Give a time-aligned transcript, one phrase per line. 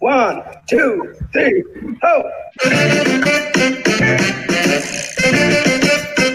[0.00, 1.64] One, two, three,
[2.02, 2.24] ho!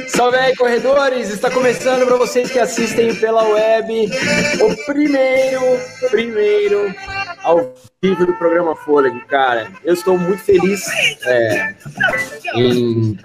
[0.08, 1.30] Salve aí, corredores!
[1.30, 4.10] Está começando para vocês que assistem pela web
[4.62, 5.62] o primeiro,
[6.10, 6.96] primeiro
[7.46, 9.72] ao vivo do programa Fôlego, cara.
[9.84, 10.84] Eu estou muito feliz
[11.26, 11.76] é,
[12.56, 13.18] em,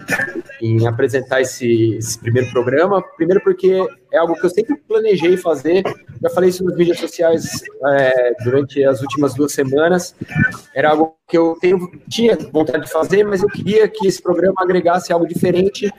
[0.61, 3.03] em, apresentar esse, esse, primeiro programa.
[3.17, 5.83] Primeiro porque é algo que eu sempre planejei fazer.
[6.23, 10.15] Já falei isso nas mídias sociais é, durante as últimas duas semanas.
[10.75, 14.57] Era algo que eu tenho, tinha vontade de fazer, mas eu queria que esse programa
[14.59, 15.91] agregasse algo diferente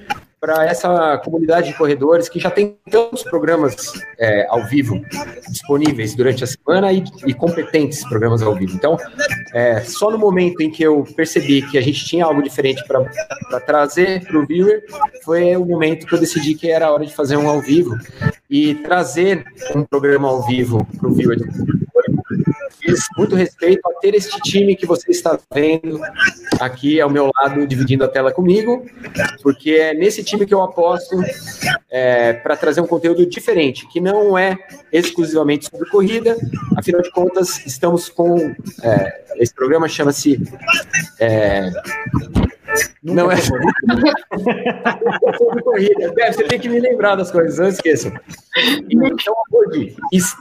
[0.41, 3.75] para essa comunidade de corredores que já tem tantos programas
[4.17, 4.99] é, ao vivo
[5.47, 8.75] disponíveis durante a semana e, e competentes programas ao vivo.
[8.75, 8.97] Então,
[9.53, 13.59] é, só no momento em que eu percebi que a gente tinha algo diferente para
[13.59, 14.83] trazer para o viewer,
[15.23, 17.95] foi o momento que eu decidi que era hora de fazer um ao vivo
[18.49, 19.45] e trazer
[19.75, 21.37] um programa ao vivo para o viewer
[23.17, 25.99] muito respeito a ter este time que você está vendo
[26.59, 28.85] aqui ao meu lado, dividindo a tela comigo,
[29.41, 31.19] porque é nesse time que eu aposto
[31.89, 34.57] é, para trazer um conteúdo diferente, que não é
[34.91, 36.37] exclusivamente sobre corrida,
[36.75, 38.53] afinal de contas, estamos com.
[38.83, 40.41] É, esse programa chama-se.
[41.19, 41.69] É,
[43.03, 43.37] não é
[45.37, 46.11] sobre corrida.
[46.11, 48.11] Deve, você tem que me lembrar das coisas, não esqueçam.
[48.89, 49.95] Então, hoje,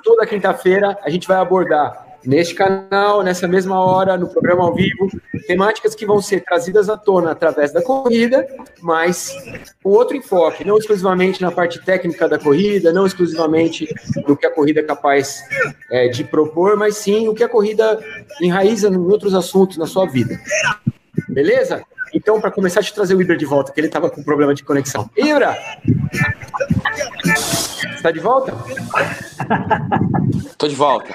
[0.05, 5.09] toda quinta-feira, a gente vai abordar neste canal, nessa mesma hora, no programa ao vivo,
[5.47, 8.47] temáticas que vão ser trazidas à tona através da corrida,
[8.81, 9.35] mas
[9.83, 13.87] com outro enfoque, não exclusivamente na parte técnica da corrida, não exclusivamente
[14.27, 15.43] do que a corrida é capaz
[15.91, 17.99] é, de propor, mas sim o que a corrida
[18.41, 20.39] enraiza em outros assuntos na sua vida.
[21.29, 21.83] Beleza?
[22.13, 24.55] Então, para começar, deixa eu trazer o Ibra de volta, que ele estava com problema
[24.55, 25.09] de conexão.
[25.17, 25.57] Ibra!
[27.95, 28.55] Está de volta?
[30.47, 31.15] Estou de volta.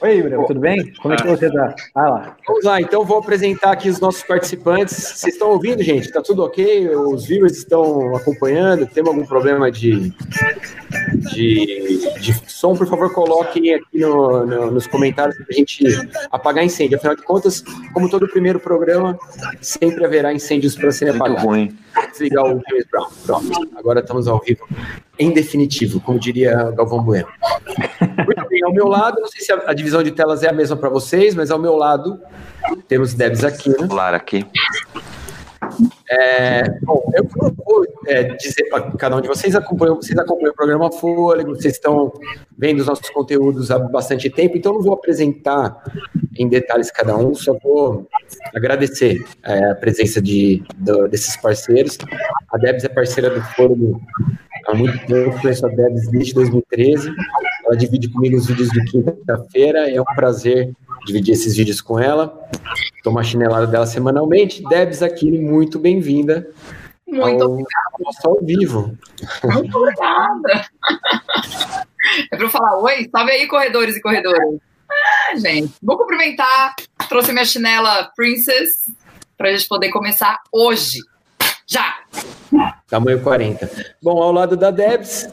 [0.00, 0.92] Oi, Ibra, tudo bem?
[1.02, 1.74] Como é que você está?
[1.94, 2.36] Ah lá.
[2.46, 4.96] Vamos lá, então vou apresentar aqui os nossos participantes.
[4.96, 6.06] Vocês estão ouvindo, gente?
[6.06, 6.88] Está tudo ok?
[6.88, 8.86] Os viewers estão acompanhando?
[8.86, 10.12] Tem algum problema de,
[11.32, 12.76] de, de som?
[12.76, 15.84] Por favor, coloquem aqui no, no, nos comentários para a gente
[16.30, 16.96] apagar incêndio.
[16.96, 19.18] Afinal de contas, como todo primeiro programa,
[19.60, 21.44] sempre haverá incêndios para serem apagados.
[21.44, 21.78] Muito ruim.
[22.10, 23.08] Desligar o James Brown.
[23.26, 23.68] Pronto.
[23.76, 24.66] Agora estamos ao vivo
[25.18, 27.28] em definitivo, como diria Galvão Bueno.
[28.24, 30.76] Muito bem, ao meu lado, não sei se a, divisão de telas é a mesma
[30.76, 32.18] para vocês, mas ao meu lado
[32.88, 33.68] temos Debs aqui.
[33.68, 33.76] Né?
[34.14, 34.46] Aqui.
[36.12, 40.56] É, bom, eu vou é, dizer para cada um de vocês, acompanham, vocês acompanham o
[40.56, 42.12] programa Fôlego, vocês estão
[42.58, 45.80] vendo os nossos conteúdos há bastante tempo, então não vou apresentar
[46.36, 48.08] em detalhes cada um, só vou
[48.52, 51.96] agradecer é, a presença de, de, desses parceiros.
[52.52, 54.00] A Debs é parceira do Fôlego
[54.66, 57.08] há muito tempo, conheço a Debs desde 2013,
[57.66, 60.72] ela divide comigo os vídeos de quinta-feira, é um prazer
[61.06, 62.48] dividir esses vídeos com ela.
[63.02, 64.62] Tomar chinelada dela semanalmente.
[64.68, 66.48] Debs aqui, muito bem-vinda.
[67.06, 68.18] Muito ao, obrigada.
[68.24, 68.98] ao vivo.
[69.44, 70.68] Muito obrigada.
[72.32, 73.08] É para eu falar oi?
[73.10, 74.58] Salve aí, corredores e corredoras.
[74.90, 76.74] Ah, gente, vou cumprimentar.
[77.08, 78.90] Trouxe minha chinela Princess
[79.36, 80.98] para a gente poder começar hoje.
[81.66, 81.94] Já!
[82.88, 83.70] Tamanho 40.
[84.02, 85.28] Bom, ao lado da Debs,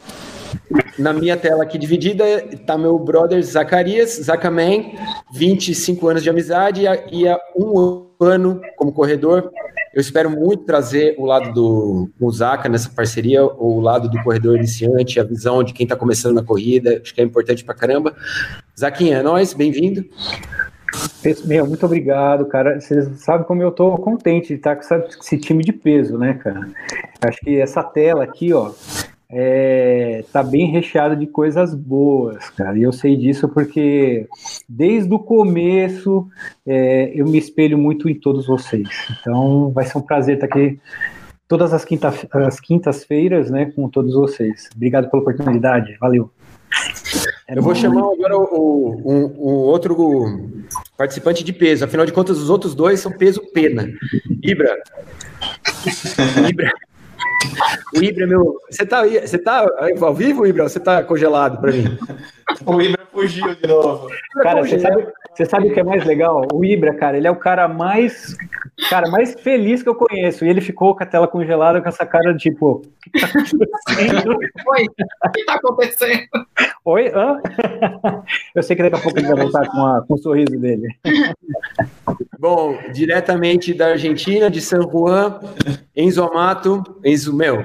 [0.97, 4.91] na minha tela aqui dividida está meu brother Zacarias, Zacaman,
[5.31, 9.51] 25 anos de amizade e há um ano como corredor.
[9.93, 15.19] Eu espero muito trazer o lado do Zaca nessa parceria, o lado do corredor iniciante,
[15.19, 18.15] a visão de quem está começando na corrida, acho que é importante para caramba.
[18.79, 20.05] Zaquinha, é nóis, bem-vindo.
[21.45, 22.79] Meu, muito obrigado, cara.
[22.79, 24.81] Vocês sabem como eu tô contente de estar com
[25.19, 26.69] esse time de peso, né, cara?
[27.21, 28.71] Acho que essa tela aqui, ó,
[29.29, 32.77] é, tá bem recheado de coisas boas, cara.
[32.77, 34.27] E eu sei disso porque
[34.67, 36.27] desde o começo
[36.65, 38.87] é, eu me espelho muito em todos vocês.
[39.19, 40.79] Então vai ser um prazer estar aqui
[41.47, 44.69] todas as, quinta, as quintas-feiras, né, com todos vocês.
[44.75, 45.97] Obrigado pela oportunidade.
[45.99, 46.31] Valeu.
[47.49, 49.95] eu vou chamar agora o, o, o, outro
[50.97, 51.85] participante de peso.
[51.85, 53.89] Afinal de contas, os outros dois são peso pena.
[54.41, 54.77] Ibra.
[56.49, 56.71] Ibra.
[57.95, 58.59] O Ibra, meu.
[58.69, 59.65] Você tá, você tá
[60.01, 60.67] ao vivo, Ibra?
[60.67, 61.97] Você tá congelado para mim?
[62.65, 64.09] o Ibra fugiu de novo.
[64.41, 66.45] Cara, você sabe, você sabe o que é mais legal?
[66.53, 68.35] O Ibra, cara, ele é o cara mais.
[68.89, 70.45] Cara, mais feliz que eu conheço.
[70.45, 72.81] E ele ficou com a tela congelada com essa cara de tipo.
[72.81, 74.37] O que acontecendo?
[74.67, 74.85] Oi,
[75.25, 76.27] o que tá acontecendo?
[76.85, 77.11] Oi?
[77.13, 77.41] Hã?
[78.55, 80.87] Eu sei que daqui a pouco ele vai voltar com, a, com o sorriso dele.
[82.39, 85.39] Bom, diretamente da Argentina, de San Juan,
[85.95, 86.83] Enzo Amato.
[87.03, 87.63] Enzo, meu,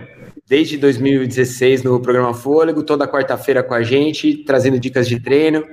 [0.53, 5.65] desde 2016 no programa Fôlego, toda quarta-feira com a gente, trazendo dicas de treino.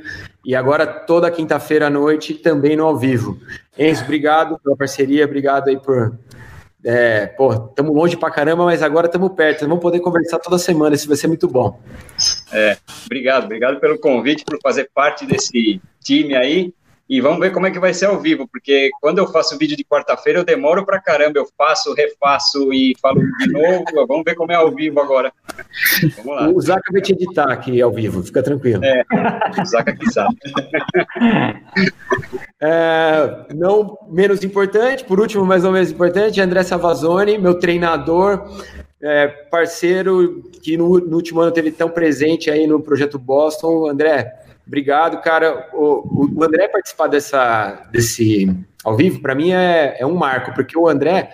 [0.45, 3.37] e agora toda quinta-feira à noite também no ao vivo.
[3.77, 6.17] Enzo, obrigado pela parceria, obrigado aí por.
[6.81, 9.67] É, pô, estamos longe pra caramba, mas agora estamos perto.
[9.67, 11.77] Vamos poder conversar toda semana, isso vai ser muito bom.
[12.53, 16.73] É, obrigado, obrigado pelo convite, por fazer parte desse time aí.
[17.09, 19.75] E vamos ver como é que vai ser ao vivo, porque quando eu faço vídeo
[19.75, 21.39] de quarta-feira, eu demoro pra caramba.
[21.39, 23.83] Eu faço, refaço e falo de novo.
[24.07, 25.33] Vamos ver como é ao vivo agora.
[26.17, 26.49] Vamos lá.
[26.49, 28.85] O Zaca vai te editar aqui ao vivo, fica tranquilo.
[28.85, 29.03] É,
[29.59, 30.37] o Zaca que sabe.
[32.61, 38.49] É, não menos importante, por último, mais ou menos importante, André Savazone, meu treinador,
[39.01, 43.89] é, parceiro que no, no, último ano teve tão presente aí no projeto Boston.
[43.89, 44.29] André,
[44.69, 45.67] Obrigado, cara.
[45.73, 50.77] O, o André participar dessa, desse ao vivo, para mim é, é um marco, porque
[50.77, 51.31] o André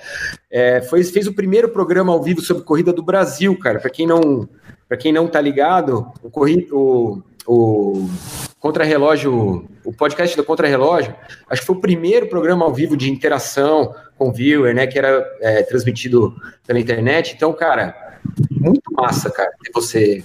[0.50, 3.78] é, foi, fez o primeiro programa ao vivo sobre corrida do Brasil, cara.
[3.80, 4.48] Para quem não
[4.88, 6.32] para quem não tá ligado, o,
[6.72, 8.10] o, o
[8.58, 11.14] Contra-Relógio, o podcast do Contra-Relógio,
[11.50, 14.98] acho que foi o primeiro programa ao vivo de interação com o viewer, né, que
[14.98, 16.36] era é, transmitido
[16.66, 17.34] pela internet.
[17.36, 20.24] Então, cara, muito massa, cara, ter você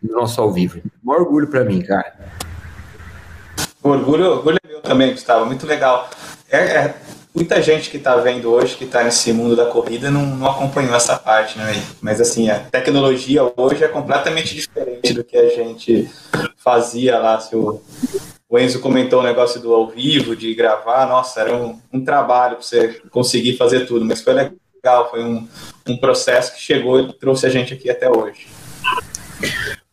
[0.00, 0.80] no nosso ao vivo.
[1.04, 2.14] Um orgulho para mim, cara.
[3.88, 5.46] Orgulho, orgulho é meu também, Gustavo.
[5.46, 6.08] Muito legal.
[6.50, 6.94] É, é
[7.36, 10.94] muita gente que está vendo hoje, que está nesse mundo da corrida, não, não, acompanhou
[10.94, 11.74] essa parte, né?
[12.00, 16.08] Mas assim, a tecnologia hoje é completamente diferente do que a gente
[16.56, 17.38] fazia lá.
[17.38, 17.82] Se o,
[18.48, 22.56] o Enzo comentou o negócio do ao vivo, de gravar, nossa, era um, um trabalho
[22.56, 25.46] para você conseguir fazer tudo, mas foi legal, foi um,
[25.86, 28.46] um processo que chegou e trouxe a gente aqui até hoje.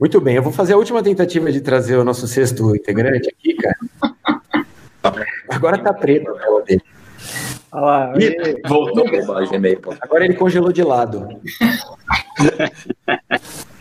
[0.03, 3.55] Muito bem, eu vou fazer a última tentativa de trazer o nosso sexto integrante aqui,
[3.55, 3.77] cara.
[5.47, 6.83] Agora tá preto a tela dele.
[7.71, 8.61] Olha lá, ele...
[8.67, 9.05] Voltou.
[10.01, 11.29] Agora ele congelou de lado.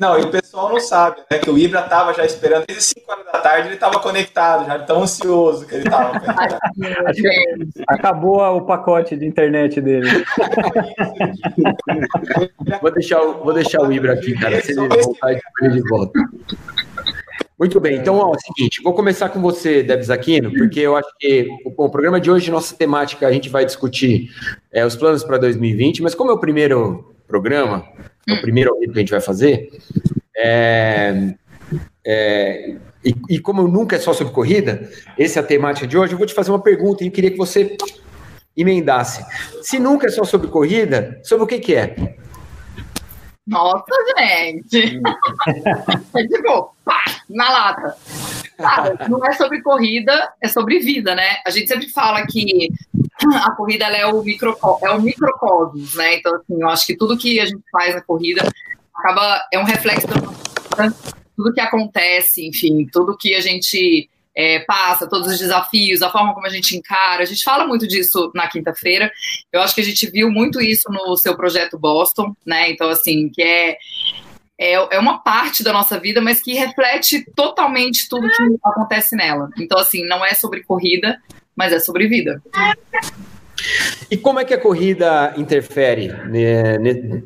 [0.00, 1.38] Não, e o pessoal não sabe, né?
[1.38, 4.78] Que o Ibra tava já esperando desde 5 horas da tarde, ele tava conectado, já
[4.78, 6.18] tão ansioso que ele tava.
[7.86, 10.08] Acabou o pacote de internet dele.
[12.80, 16.18] vou, deixar, vou deixar o Ibra aqui, cara, se ele voltar de volta.
[17.58, 20.96] Muito bem, então ó, é o seguinte, vou começar com você, Debs Aquino, porque eu
[20.96, 24.30] acho que o, o programa de hoje, nossa temática, a gente vai discutir
[24.72, 27.86] é, os planos para 2020, mas como é o primeiro programa,
[28.28, 29.70] é o primeiro que a gente vai fazer.
[30.36, 31.34] É,
[32.04, 36.12] é, e, e, como nunca é só sobre corrida, essa é a temática de hoje,
[36.12, 37.76] eu vou te fazer uma pergunta e eu queria que você
[38.56, 39.24] emendasse.
[39.62, 42.16] Se nunca é só sobre corrida, sobre o que, que é?
[43.46, 43.84] Nossa,
[44.18, 45.00] gente!
[46.14, 47.96] é tipo, pá, na lata.
[48.60, 51.36] Cara, não é sobre corrida, é sobre vida, né?
[51.46, 52.68] A gente sempre fala que
[53.42, 54.22] a corrida é o,
[54.82, 56.16] é o microcosmos, né?
[56.16, 58.42] Então, assim, eu acho que tudo que a gente faz na corrida
[58.94, 64.60] acaba, é um reflexo da nossa tudo que acontece, enfim, tudo que a gente é,
[64.60, 67.22] passa, todos os desafios, a forma como a gente encara.
[67.22, 69.10] A gente fala muito disso na quinta-feira.
[69.50, 72.70] Eu acho que a gente viu muito isso no seu projeto Boston, né?
[72.70, 73.78] Então, assim, que é,
[74.60, 79.48] é, é uma parte da nossa vida, mas que reflete totalmente tudo que acontece nela.
[79.58, 81.18] Então, assim, não é sobre corrida,
[81.56, 82.42] mas é sobre vida.
[84.10, 86.78] E como é que a corrida interfere né,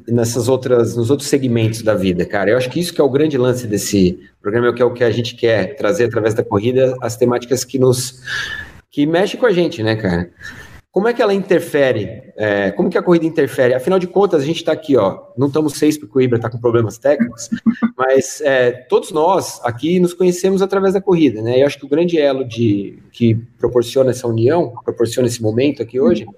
[0.07, 2.51] nessas outras, nos outros segmentos da vida, cara?
[2.51, 5.03] Eu acho que isso que é o grande lance desse programa, que é o que
[5.03, 8.23] a gente quer trazer através da corrida, as temáticas que nos
[8.91, 10.31] que mexem com a gente, né, cara?
[10.95, 12.23] Como é que ela interfere?
[12.37, 13.75] É, como que a corrida interfere?
[13.75, 15.25] Afinal de contas, a gente está aqui, ó.
[15.37, 17.51] Não estamos seis porque o Ibra está com problemas técnicos,
[17.99, 21.61] mas é, todos nós aqui nos conhecemos através da corrida, né?
[21.61, 25.99] Eu acho que o grande elo de que proporciona essa união, proporciona esse momento aqui
[25.99, 26.29] hoje,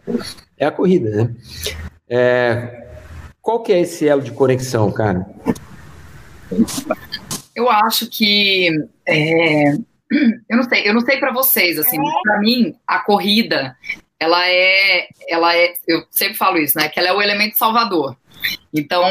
[0.56, 1.34] é a corrida, né?
[2.08, 2.86] É,
[3.42, 5.26] qual que é esse elo de conexão, cara?
[7.54, 8.70] Eu acho que
[9.06, 9.72] é,
[10.48, 13.76] eu não sei, eu não sei para vocês, assim, para mim a corrida
[14.18, 16.88] ela é, ela é, eu sempre falo isso, né?
[16.88, 18.16] Que ela é o elemento salvador.
[18.72, 19.04] Então,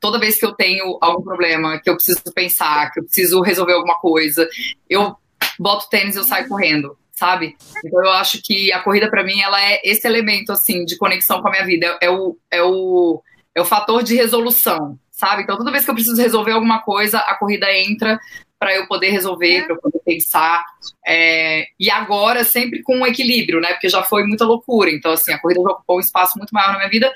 [0.00, 3.72] toda vez que eu tenho algum problema, que eu preciso pensar, que eu preciso resolver
[3.72, 4.48] alguma coisa,
[4.88, 5.16] eu
[5.58, 7.56] boto tênis e eu saio correndo, sabe?
[7.84, 11.40] Então, eu acho que a corrida para mim ela é esse elemento assim de conexão
[11.40, 13.22] com a minha vida, é o é o
[13.54, 15.42] é o fator de resolução, sabe?
[15.42, 18.18] Então, toda vez que eu preciso resolver alguma coisa, a corrida entra
[18.60, 20.62] para eu poder resolver, para eu poder pensar.
[21.06, 23.68] É, e agora, sempre com um equilíbrio, né?
[23.68, 24.90] Porque já foi muita loucura.
[24.90, 27.10] Então, assim, a corrida já ocupou um espaço muito maior na minha vida.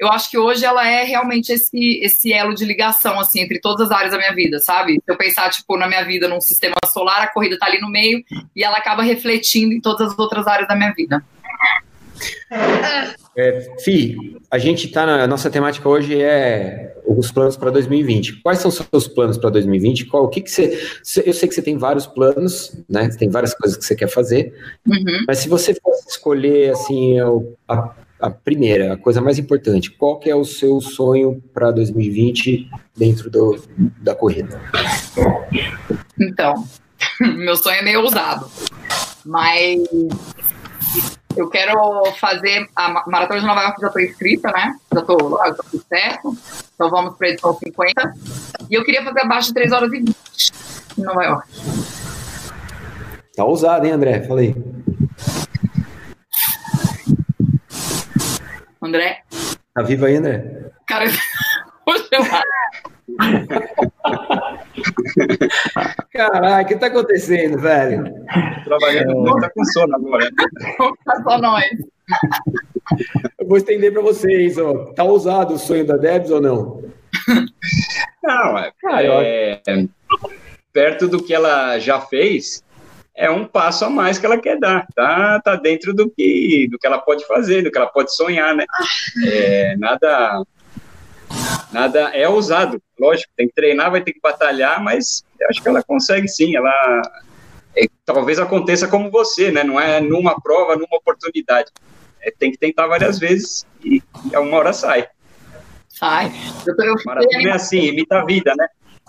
[0.00, 3.90] Eu acho que hoje ela é realmente esse, esse elo de ligação, assim, entre todas
[3.90, 4.94] as áreas da minha vida, sabe?
[4.94, 7.90] Se eu pensar, tipo, na minha vida num sistema solar, a corrida tá ali no
[7.90, 8.24] meio
[8.54, 11.22] e ela acaba refletindo em todas as outras áreas da minha vida.
[13.36, 14.16] É, Fi,
[14.50, 18.40] a gente tá na a nossa temática hoje é os planos para 2020.
[18.42, 20.06] Quais são os seus planos para 2020?
[20.06, 20.80] Qual, o que, que você.
[21.24, 23.10] Eu sei que você tem vários planos, né?
[23.10, 24.54] Você tem várias coisas que você quer fazer.
[24.86, 25.24] Uhum.
[25.26, 27.18] Mas se você fosse escolher assim
[27.68, 32.68] a, a primeira, a coisa mais importante, qual que é o seu sonho para 2020
[32.96, 33.62] dentro do,
[34.00, 34.60] da corrida?
[36.18, 36.54] Então,
[37.20, 38.50] meu sonho é meio ousado,
[39.24, 39.82] mas
[41.36, 44.74] eu quero fazer a Maratona de Nova York, já estou inscrita, né?
[44.92, 46.36] Já estou lá, já tudo certo.
[46.74, 48.14] Então vamos para a edição 50.
[48.70, 50.16] E eu queria fazer abaixo de 3 horas e 20
[50.98, 51.48] em Nova York.
[53.36, 54.22] Tá ousado, hein, André?
[54.22, 54.56] Falei.
[58.82, 59.22] André?
[59.74, 60.70] Tá vivo aí, André?
[60.86, 61.04] Cara,
[61.84, 62.42] vou chamar.
[66.16, 68.04] Caraca, o que tá acontecendo, velho?
[68.64, 70.30] Trabalhando, tá com sono agora.
[71.04, 71.64] Tá só nós.
[73.38, 74.92] Eu vou estender para vocês, ó.
[74.94, 76.82] Tá ousado o sonho da Debs ou não?
[78.22, 79.60] Não, é, Ah, é,
[80.72, 82.62] perto do que ela já fez,
[83.14, 84.86] é um passo a mais que ela quer dar.
[84.94, 88.54] Tá, tá dentro do que, do que ela pode fazer, do que ela pode sonhar,
[88.54, 88.64] né?
[89.26, 90.42] É, nada,
[91.72, 92.80] nada é ousado.
[92.98, 96.56] Lógico, tem que treinar, vai ter que batalhar, mas eu acho que ela consegue sim.
[96.56, 97.02] Ela
[97.76, 99.62] é, talvez aconteça como você, né?
[99.62, 101.70] Não é numa prova, numa oportunidade.
[102.20, 105.08] É, tem que tentar várias vezes e, e uma hora sai.
[105.88, 106.32] Sai.
[106.66, 108.66] Eu, Maratona é assim, imita a vida, né?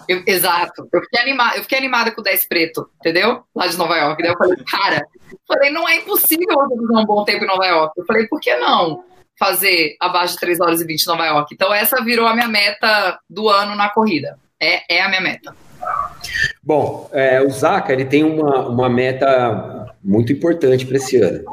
[0.08, 0.88] Eu- exato.
[0.92, 3.44] Eu fiquei, animada, eu fiquei animada com o 10 preto, entendeu?
[3.56, 4.22] Lá de Nova York.
[4.22, 7.48] Daí eu falei, cara, eu falei, não é impossível você fazer um bom tempo em
[7.48, 7.94] Nova York.
[7.98, 9.04] Eu falei, por que não
[9.38, 11.54] fazer abaixo de 3 horas e 20 em Nova York?
[11.54, 14.38] Então essa virou a minha meta do ano na corrida.
[14.60, 15.56] É, é a minha meta.
[16.64, 21.44] Bom, é, o Zaca ele tem uma, uma meta muito importante para esse ano,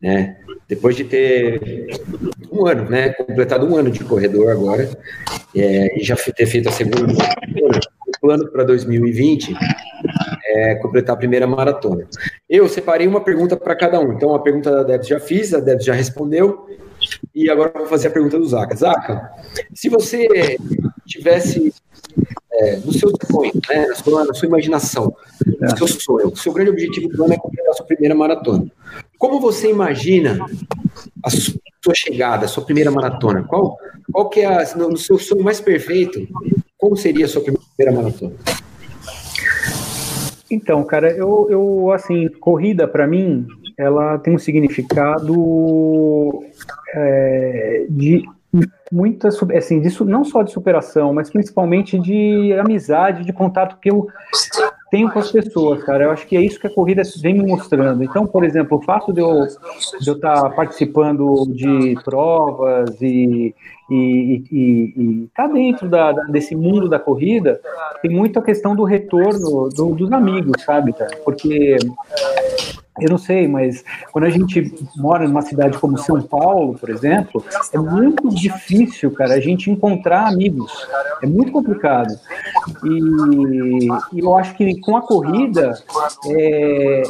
[0.00, 0.36] né?
[0.68, 1.88] Depois de ter
[2.50, 3.10] um ano, né?
[3.10, 4.88] Completado um ano de corredor agora,
[5.54, 7.12] é, e já ter feito a segunda,
[8.06, 9.54] o plano para 2020
[10.44, 12.06] é completar a primeira maratona.
[12.48, 14.12] Eu separei uma pergunta para cada um.
[14.12, 16.66] Então, a pergunta da Debs já fiz, a Debs já respondeu,
[17.34, 18.76] e agora vou fazer a pergunta do Zaca.
[18.76, 19.30] Zaca,
[19.74, 20.56] se você
[21.06, 21.72] tivesse
[22.52, 25.14] é, no seu sonho, né, na, sua, na sua imaginação,
[25.60, 28.66] no seu sonho, o seu grande objetivo do ano é completar a sua primeira maratona.
[29.18, 30.44] Como você imagina
[31.22, 33.42] a su- sua chegada, a sua primeira maratona?
[33.44, 33.76] Qual,
[34.12, 36.26] qual que é, a, no, no seu sonho mais perfeito,
[36.76, 38.34] como seria a sua primeira maratona?
[40.50, 43.46] Então, cara, eu, eu assim, corrida para mim,
[43.78, 46.42] ela tem um significado
[46.94, 48.24] é, de
[48.90, 54.06] muita, assim, su- não só de superação, mas principalmente de amizade, de contato que eu
[54.90, 56.04] tenho com as pessoas, cara.
[56.04, 58.04] Eu acho que é isso que a corrida vem me mostrando.
[58.04, 59.46] Então, por exemplo, o fato de eu
[59.98, 63.54] estar participando de provas e
[63.90, 67.60] e, e, e tá dentro da, da- desse mundo da corrida,
[68.00, 71.14] tem muito a questão do retorno do- dos amigos, sabe, cara?
[71.24, 71.76] Porque
[73.02, 77.44] eu não sei, mas quando a gente mora numa cidade como São Paulo, por exemplo,
[77.72, 80.72] é muito difícil, cara, a gente encontrar amigos.
[81.22, 82.14] É muito complicado.
[82.84, 85.72] E, e eu acho que com a corrida,
[86.26, 87.02] é,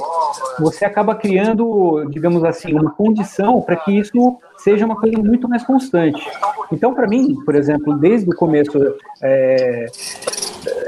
[0.59, 5.65] você acaba criando, digamos assim, uma condição para que isso seja uma coisa muito mais
[5.65, 6.23] constante.
[6.71, 8.79] Então, para mim, por exemplo, desde o começo
[9.23, 9.87] é,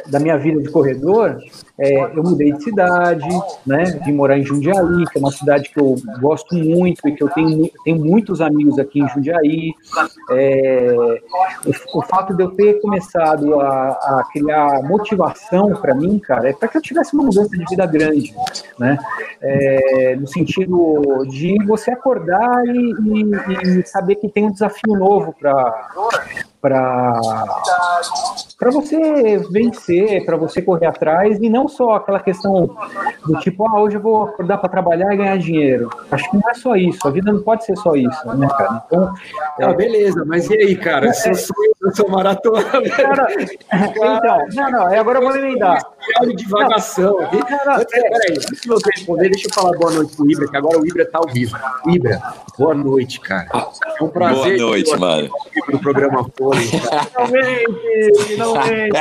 [0.07, 1.39] da minha vida de corredor,
[1.79, 3.27] é, eu mudei de cidade,
[3.67, 3.85] né?
[4.05, 7.29] Vim morar em Jundiaí, que é uma cidade que eu gosto muito e que eu
[7.31, 9.73] tenho, tenho muitos amigos aqui em Jundiaí.
[10.31, 10.95] É,
[11.67, 16.53] o, o fato de eu ter começado a, a criar motivação para mim, cara, é
[16.53, 18.35] para que eu tivesse uma mudança de vida grande,
[18.79, 18.97] né?
[19.41, 25.35] É, no sentido de você acordar e, e- e saber que tem um desafio novo
[25.39, 25.89] para
[26.65, 27.21] para
[28.71, 32.75] você vencer, para você correr atrás e não só aquela questão
[33.27, 35.91] do tipo, ah, hoje eu vou acordar para trabalhar e ganhar dinheiro.
[36.11, 38.83] Acho que não é só isso, a vida não pode ser só isso, né, cara?
[38.87, 39.13] Então,
[39.61, 41.13] Ah, beleza, mas e aí, cara?
[41.13, 42.93] Seu sonho da sua maratona, velho?
[42.97, 43.27] cara,
[43.69, 45.83] então, não, não, é agora eu vou emendar.
[46.21, 47.37] Olha de divagação aqui.
[47.37, 50.79] Antes, Peraí, antes de você responder, deixa eu falar boa noite pro Ibra, que agora
[50.79, 51.57] o Ibra tá ao vivo.
[51.87, 52.23] Ibra,
[52.59, 53.49] boa noite, cara.
[53.99, 54.59] É um prazer.
[54.59, 55.31] Boa noite, mano.
[55.69, 57.05] No programa cara.
[57.05, 58.97] Finalmente, finalmente.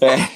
[0.00, 0.28] É.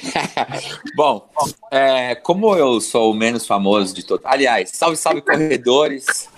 [0.97, 1.29] Bom,
[1.71, 4.25] é, como eu sou o menos famoso de todos.
[4.27, 6.29] Aliás, salve, salve, corredores.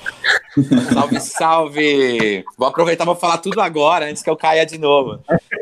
[0.93, 2.45] Salve, salve.
[2.57, 5.21] Vou aproveitar para falar tudo agora, antes que eu caia de novo.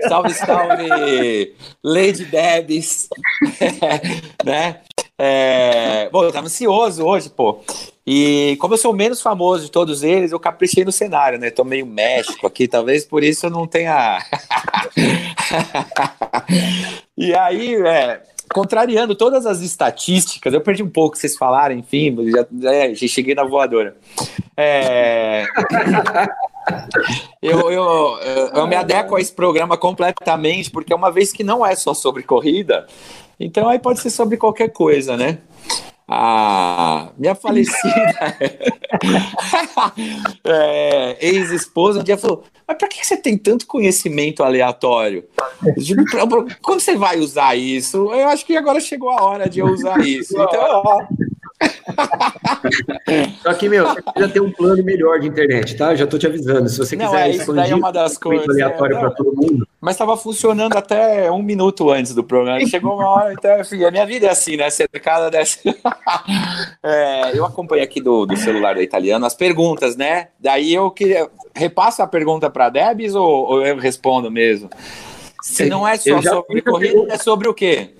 [0.08, 3.08] Salve, salve, Lady Debs.
[4.44, 4.80] né?
[5.18, 7.60] É, bom, eu tava ansioso hoje, pô.
[8.04, 11.50] E como eu sou o menos famoso de todos eles, eu caprichei no cenário, né?
[11.50, 14.18] Tô meio México aqui, talvez por isso eu não tenha.
[17.16, 22.70] e aí, é, contrariando todas as estatísticas, eu perdi um pouco vocês falaram, enfim, já,
[22.70, 23.96] é, já cheguei na voadora.
[24.56, 25.46] É...
[27.42, 28.18] eu, eu,
[28.54, 32.22] eu me adequo a esse programa completamente, porque uma vez que não é só sobre
[32.22, 32.86] corrida,
[33.38, 35.38] então aí pode ser sobre qualquer coisa, né?
[36.14, 37.80] a minha falecida
[40.44, 45.24] é, ex-esposa um dia falou: Mas para que você tem tanto conhecimento aleatório?
[46.60, 48.12] Quando você vai usar isso?
[48.12, 50.34] Eu acho que agora chegou a hora de eu usar isso.
[50.34, 51.06] Então, ó,
[53.42, 55.94] só que, meu, você precisa ter um plano melhor de internet, tá?
[55.94, 56.68] Já tô te avisando.
[56.68, 58.48] Se você não, quiser é, isso daí é uma das coisas.
[58.48, 59.66] aleatório é, para todo mundo.
[59.80, 62.64] Mas estava funcionando até um minuto antes do programa.
[62.66, 64.70] Chegou uma hora, então, enfim, a minha vida é assim, né?
[64.70, 65.58] Cercada dessa.
[66.82, 70.28] é, eu acompanho aqui do, do celular da italiano as perguntas, né?
[70.38, 71.28] Daí eu queria.
[71.54, 74.70] Repasso a pergunta para Debs ou, ou, eu respondo mesmo?
[75.42, 77.90] Se não é só sobre corrida, é sobre o quê?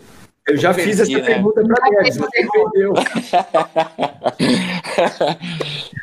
[0.49, 1.21] Eu já fiz essa né?
[1.21, 2.93] pergunta para Debs, você entendeu?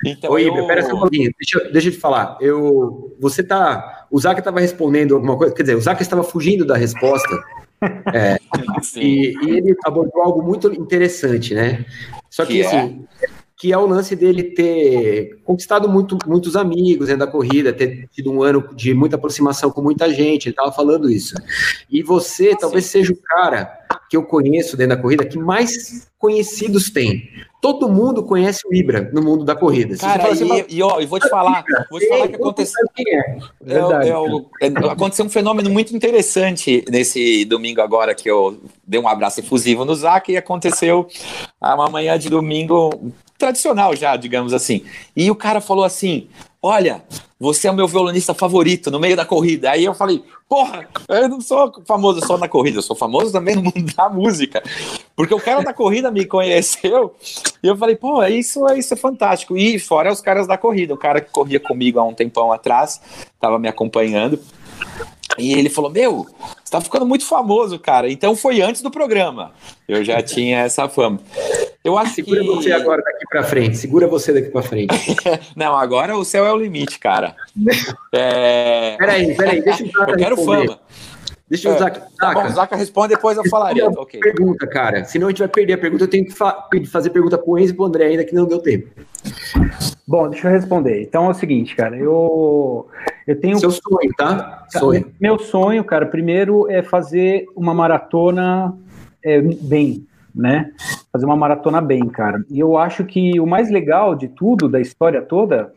[0.06, 0.66] então, Oi, eu...
[0.66, 2.38] pera só um pouquinho, deixa, deixa eu te falar.
[2.40, 4.08] Eu, você tá.
[4.10, 7.30] O Zaca estava respondendo alguma coisa, quer dizer, o Zaca estava fugindo da resposta.
[8.14, 8.38] É,
[8.98, 11.86] e, e, ele abordou algo muito interessante, né?
[12.30, 13.28] Só que, que assim, é?
[13.60, 18.32] Que é o lance dele ter conquistado muito, muitos amigos dentro da corrida, ter tido
[18.32, 21.36] um ano de muita aproximação com muita gente, ele estava falando isso.
[21.92, 23.70] E você talvez seja o cara
[24.10, 27.30] que eu conheço dentro da corrida que mais conhecidos tem.
[27.62, 29.98] Todo mundo conhece o Ibra no mundo da corrida.
[29.98, 32.86] Cara, assim, e, e, ó, e vou te falar, vou te falar que aconteceu.
[33.06, 33.38] É.
[33.62, 39.10] Verdade, é, é, aconteceu um fenômeno muito interessante nesse domingo agora que eu dei um
[39.10, 41.06] abraço efusivo no Zac e aconteceu
[41.62, 44.84] uma manhã de domingo tradicional já, digamos assim.
[45.14, 46.30] E o cara falou assim:
[46.62, 47.02] Olha,
[47.40, 49.72] você é o meu violonista favorito no meio da corrida.
[49.72, 53.56] Aí eu falei, porra, eu não sou famoso só na corrida, eu sou famoso também
[53.56, 54.62] no mundo da música.
[55.16, 57.16] Porque o cara da corrida me conheceu
[57.64, 59.56] e eu falei, pô, isso, isso é fantástico.
[59.56, 63.00] E fora os caras da corrida, o cara que corria comigo há um tempão atrás,
[63.34, 64.38] estava me acompanhando.
[65.38, 66.28] E ele falou: Meu,
[66.64, 68.10] você tá ficando muito famoso, cara.
[68.12, 69.52] Então foi antes do programa.
[69.88, 71.20] Eu já tinha essa fama.
[71.84, 72.48] Eu acho Segura que...
[72.48, 73.78] você agora daqui para frente.
[73.78, 74.94] Segura você daqui para frente.
[75.56, 77.36] Não, agora o céu é o limite, cara.
[78.12, 78.96] É...
[78.98, 80.68] Peraí, peraí, deixa eu Eu quero responder.
[80.68, 80.80] fama.
[81.50, 81.88] Deixa eu usar.
[81.88, 83.90] É, tá bom, Zaca responde, depois eu falaria.
[83.90, 84.20] Okay.
[84.20, 85.04] Pergunta, cara.
[85.04, 86.04] Senão a gente vai perder a pergunta.
[86.04, 88.60] Eu tenho que fa fazer pergunta pro Enzo e pro André ainda, que não deu
[88.60, 88.88] tempo.
[90.08, 91.02] Bom, deixa eu responder.
[91.02, 91.98] Então é o seguinte, cara.
[91.98, 92.88] Eu,
[93.26, 93.58] eu tenho.
[93.58, 94.66] Seu sonho, tá?
[94.70, 95.12] Sonho.
[95.20, 98.78] Meu sonho, cara, primeiro é fazer uma maratona
[99.24, 100.72] é, bem, né?
[101.12, 102.44] Fazer uma maratona bem, cara.
[102.48, 105.74] E eu acho que o mais legal de tudo, da história toda,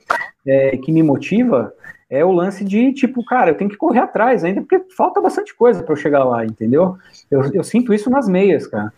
[0.46, 1.72] é, que me motiva,
[2.12, 5.55] é o lance de, tipo, cara, eu tenho que correr atrás ainda, porque falta bastante
[5.55, 6.98] coisa para eu chegar lá, entendeu?
[7.31, 8.92] Eu, eu sinto isso nas meias, cara.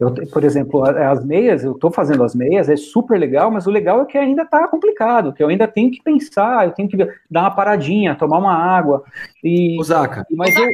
[0.00, 3.70] Eu, por exemplo, as meias, eu estou fazendo as meias, é super legal, mas o
[3.70, 6.96] legal é que ainda está complicado, que eu ainda tenho que pensar, eu tenho que
[7.30, 9.04] dar uma paradinha, tomar uma água.
[9.44, 10.26] E, o Zaca.
[10.32, 10.66] Mas eu,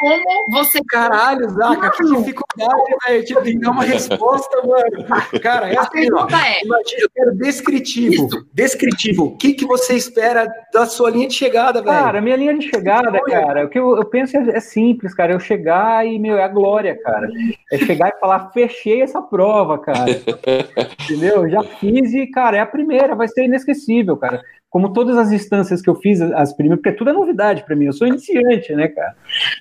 [0.00, 0.80] como você.
[0.88, 3.24] Caralho, Zaca, que dificuldade, velho.
[3.24, 5.40] Tipo, tem que dar uma resposta, mano.
[5.42, 6.26] Cara, é assim, ó.
[6.28, 6.64] É...
[6.64, 8.26] Imagina, eu quero descritivo.
[8.26, 8.48] Isso.
[8.52, 9.24] Descritivo.
[9.26, 11.96] O que, que você espera da sua linha de chegada, velho?
[11.96, 15.32] Cara, minha linha de chegada, cara, o que eu, eu penso é, é, simples, cara.
[15.32, 17.28] Eu chegar e, meu, é a glória, cara.
[17.70, 20.10] É chegar e falar, fechei essa prova, cara.
[21.04, 21.48] Entendeu?
[21.50, 25.82] Já fiz e, cara, é a primeira, vai ser inesquecível, cara como todas as instâncias
[25.82, 28.86] que eu fiz, as primeiras, porque tudo é novidade para mim, eu sou iniciante, né,
[28.86, 29.16] cara?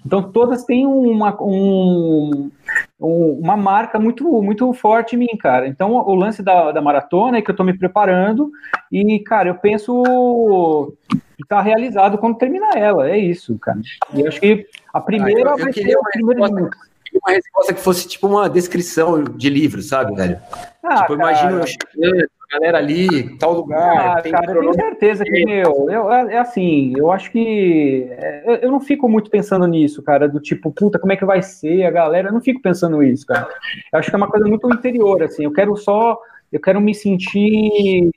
[0.05, 2.51] Então todas têm uma, um,
[2.99, 5.67] uma marca muito, muito forte em mim, cara.
[5.67, 8.51] Então o lance da, da maratona é que eu estou me preparando
[8.91, 10.93] e, cara, eu penso
[11.35, 13.81] que tá realizado quando terminar ela, é isso, cara.
[14.13, 16.69] E acho que a primeira ah, eu, eu vai ser a primeira
[17.11, 20.39] uma resposta que fosse tipo uma descrição de livro, sabe, velho?
[20.83, 24.17] Ah, tipo, imagina eu chegando, galera ali, tal lugar.
[24.17, 28.07] Ah, tem cara, eu tenho certeza que, meu, eu, é, é, assim, eu acho que.
[28.09, 31.41] É, eu não fico muito pensando nisso, cara, do tipo, puta, como é que vai
[31.41, 32.29] ser a galera?
[32.29, 33.47] Eu não fico pensando nisso, cara.
[33.91, 35.43] Eu acho que é uma coisa muito interior, assim.
[35.43, 36.17] Eu quero só.
[36.51, 38.09] Eu quero me sentir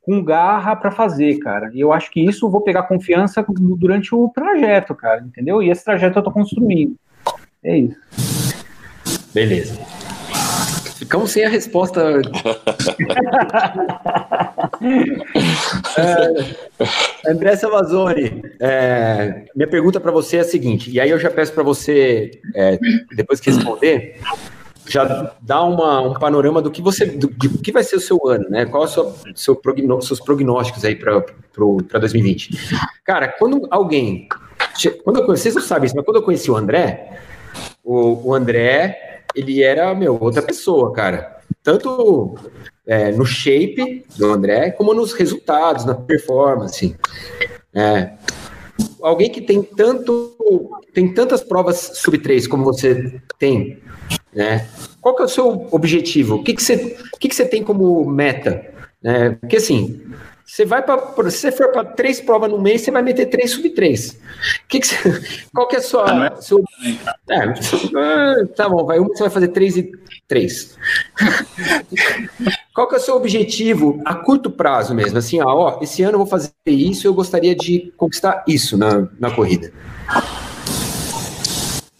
[0.00, 1.70] com garra para fazer, cara.
[1.74, 5.62] E eu acho que isso eu vou pegar confiança durante o trajeto, cara, entendeu?
[5.62, 6.96] E esse trajeto eu tô construindo.
[7.62, 8.00] É isso.
[9.34, 10.01] Beleza.
[11.02, 12.00] Ficamos sem a resposta.
[15.98, 16.54] é,
[17.28, 21.52] André Salvazone, é, minha pergunta para você é a seguinte, e aí eu já peço
[21.52, 22.78] para você, é,
[23.16, 24.20] depois que responder,
[24.88, 28.48] já dá uma, um panorama do que você, do, que vai ser o seu ano,
[28.48, 28.64] né?
[28.64, 32.78] Qual é o seu progno, seus prognósticos aí para 2020?
[33.04, 34.28] Cara, quando alguém,
[35.02, 37.18] quando eu, vocês não sabem isso, mas quando eu conheci o André,
[37.82, 41.40] o, o André, ele era meu outra pessoa, cara.
[41.62, 42.36] Tanto
[42.86, 46.96] é, no shape do André, como nos resultados, na performance.
[47.74, 48.12] É,
[49.00, 50.36] alguém que tem tanto
[50.92, 53.78] tem tantas provas sub 3 como você tem,
[54.34, 54.68] né?
[55.00, 56.36] Qual que é o seu objetivo?
[56.36, 58.64] O que, que, você, o que, que você tem como meta?
[59.02, 60.00] É, porque assim,
[60.46, 61.30] você vai para.
[61.30, 64.18] Se você for para três provas no mês, você vai meter três sub três.
[64.68, 64.96] Que que você,
[65.54, 66.04] qual que é a sua.
[66.06, 66.42] Ah, é?
[66.42, 66.62] Seu,
[67.30, 69.90] é, tá bom, vai uma você vai fazer três e
[70.28, 70.76] três.
[72.74, 75.18] qual que é o seu objetivo a curto prazo mesmo?
[75.18, 79.08] Assim, ah, ó, esse ano eu vou fazer isso, eu gostaria de conquistar isso na,
[79.18, 79.72] na corrida.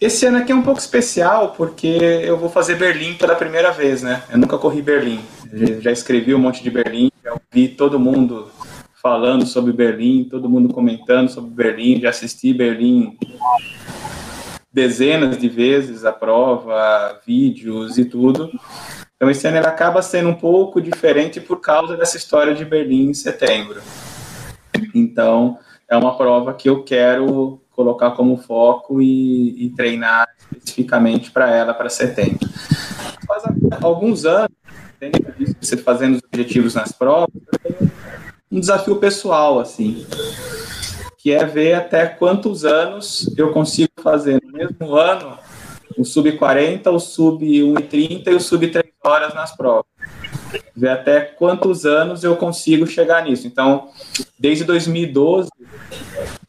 [0.03, 4.03] Esse ano aqui é um pouco especial porque eu vou fazer Berlim pela primeira vez,
[4.03, 4.21] né?
[4.29, 5.23] Eu nunca corri Berlim.
[5.79, 8.51] Já escrevi um monte de Berlim, já ouvi todo mundo
[9.01, 13.17] falando sobre Berlim, todo mundo comentando sobre Berlim, já assisti Berlim
[14.71, 18.51] dezenas de vezes a prova, vídeos e tudo.
[19.15, 23.09] Então esse ano ele acaba sendo um pouco diferente por causa dessa história de Berlim
[23.09, 23.81] em setembro.
[24.93, 25.57] Então
[25.87, 31.73] é uma prova que eu quero colocar como foco e, e treinar especificamente para ela
[31.73, 32.49] para setembro.
[33.25, 33.43] Faz
[33.81, 34.51] alguns anos,
[35.09, 37.29] disso, você fazendo os objetivos nas provas,
[38.51, 40.05] um desafio pessoal, assim,
[41.17, 45.37] que é ver até quantos anos eu consigo fazer no mesmo ano
[45.97, 49.85] o sub-40, o sub-1,30 e o sub-3 horas nas provas.
[50.75, 53.47] Ver até quantos anos eu consigo chegar nisso.
[53.47, 53.89] Então,
[54.37, 55.49] desde 2012,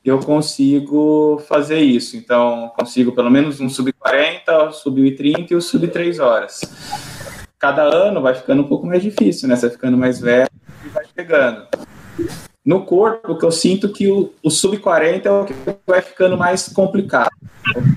[0.04, 2.16] eu consigo fazer isso.
[2.16, 6.60] Então, consigo pelo menos um sub-40, sub-30 e o sub-3 horas.
[7.64, 9.56] Cada ano vai ficando um pouco mais difícil, né?
[9.56, 10.50] Você vai ficando mais velho
[10.84, 11.66] e vai pegando.
[12.62, 15.54] No corpo, que eu sinto que o, o sub-40 é o que
[15.86, 17.30] vai ficando mais complicado.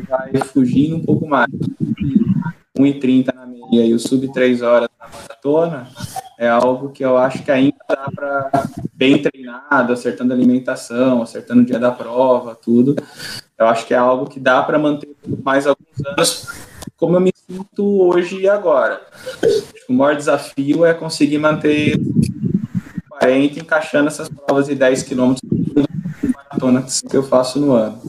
[0.08, 1.50] Vai fugindo um pouco mais.
[2.80, 5.90] 1,30 na meia e o sub 3 horas na maratona
[6.40, 11.64] é algo que eu acho que ainda dá para bem treinado, acertando a alimentação, acertando
[11.64, 12.96] o dia da prova, tudo.
[13.60, 15.10] Eu acho que é algo que dá para manter
[15.44, 16.48] mais alguns anos,
[16.98, 19.02] como eu me sinto hoje e agora.
[19.88, 21.96] O maior desafio é conseguir manter
[23.10, 25.42] 40 encaixando essas provas de 10 quilômetros
[26.58, 28.02] maratona que eu faço no ano.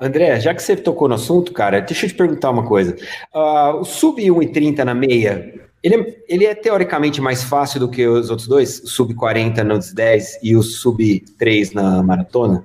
[0.00, 2.96] André, já que você tocou no assunto, cara, deixa eu te perguntar uma coisa.
[3.34, 8.06] Uh, o sub 1,30 na meia, ele é, ele é, teoricamente mais fácil do que
[8.06, 8.80] os outros dois?
[8.80, 12.64] O sub 40 nos 10 e o sub 3 na maratona?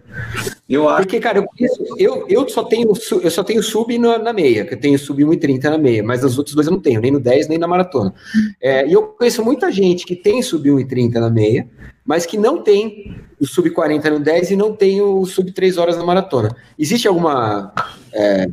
[0.70, 1.04] Eu acho.
[1.04, 4.74] Porque, cara, eu, eu, eu, só, tenho, eu só tenho sub na, na meia, que
[4.74, 7.20] eu tenho sub 1,30 na meia, mas os outros dois eu não tenho, nem no
[7.20, 8.14] 10, nem na maratona.
[8.62, 11.68] É, e eu conheço muita gente que tem sub 1,30 na meia,
[12.06, 15.78] mas que não tem o sub 40 no 10 e não tem o sub 3
[15.78, 16.56] horas na maratona.
[16.78, 17.74] Existe alguma
[18.14, 18.48] é,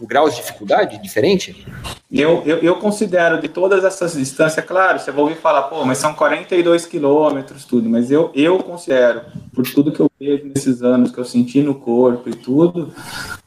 [0.00, 1.66] um grau de dificuldade diferente?
[2.10, 5.98] Eu, eu, eu, considero de todas essas distâncias, claro, você vai ouvir falar, pô, mas
[5.98, 9.22] são 42 quilômetros, tudo, mas eu, eu considero,
[9.54, 12.94] por tudo que eu vejo nesses anos, que eu senti no corpo e tudo,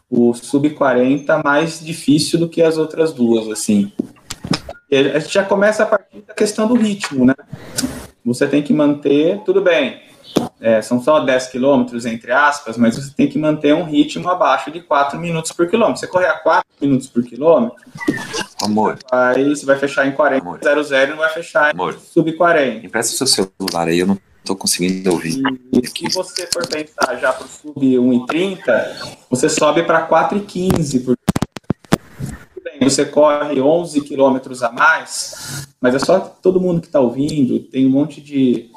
[0.09, 3.91] o sub 40 mais difícil do que as outras duas, assim.
[4.91, 7.33] A gente já começa a partir da questão do ritmo, né?
[8.23, 9.99] você tem que manter, tudo bem,
[10.59, 14.71] é, são só 10 quilômetros, entre aspas, mas você tem que manter um ritmo abaixo
[14.71, 15.99] de 4 minutos por quilômetro.
[15.99, 17.77] Você correr a 4 minutos por quilômetro,
[18.61, 18.99] Amor.
[19.11, 20.59] Aí você vai fechar em 40, Amor.
[20.61, 21.95] 00 e não vai fechar Amor.
[21.95, 22.85] em sub 40.
[22.85, 25.41] Empresta o seu celular aí, eu não estou conseguindo ouvir.
[25.71, 31.17] E se você for pensar já para o sub 1,30, você sobe para 4,15 por
[32.83, 37.85] você corre 11 quilômetros a mais, mas é só todo mundo que está ouvindo, tem
[37.85, 38.71] um monte de,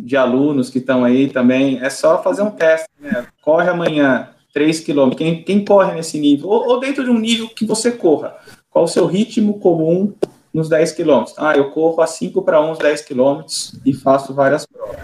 [0.00, 3.26] de alunos que estão aí também, é só fazer um teste, né?
[3.42, 7.48] Corre amanhã 3 quilômetros, quem, quem corre nesse nível, ou, ou, dentro de um nível
[7.48, 8.36] que você corra,
[8.70, 10.12] qual o seu ritmo comum
[10.52, 11.34] nos 10 quilômetros?
[11.38, 14.96] Ah, eu corro a 5 para 11, 10 quilômetros e faço várias provas.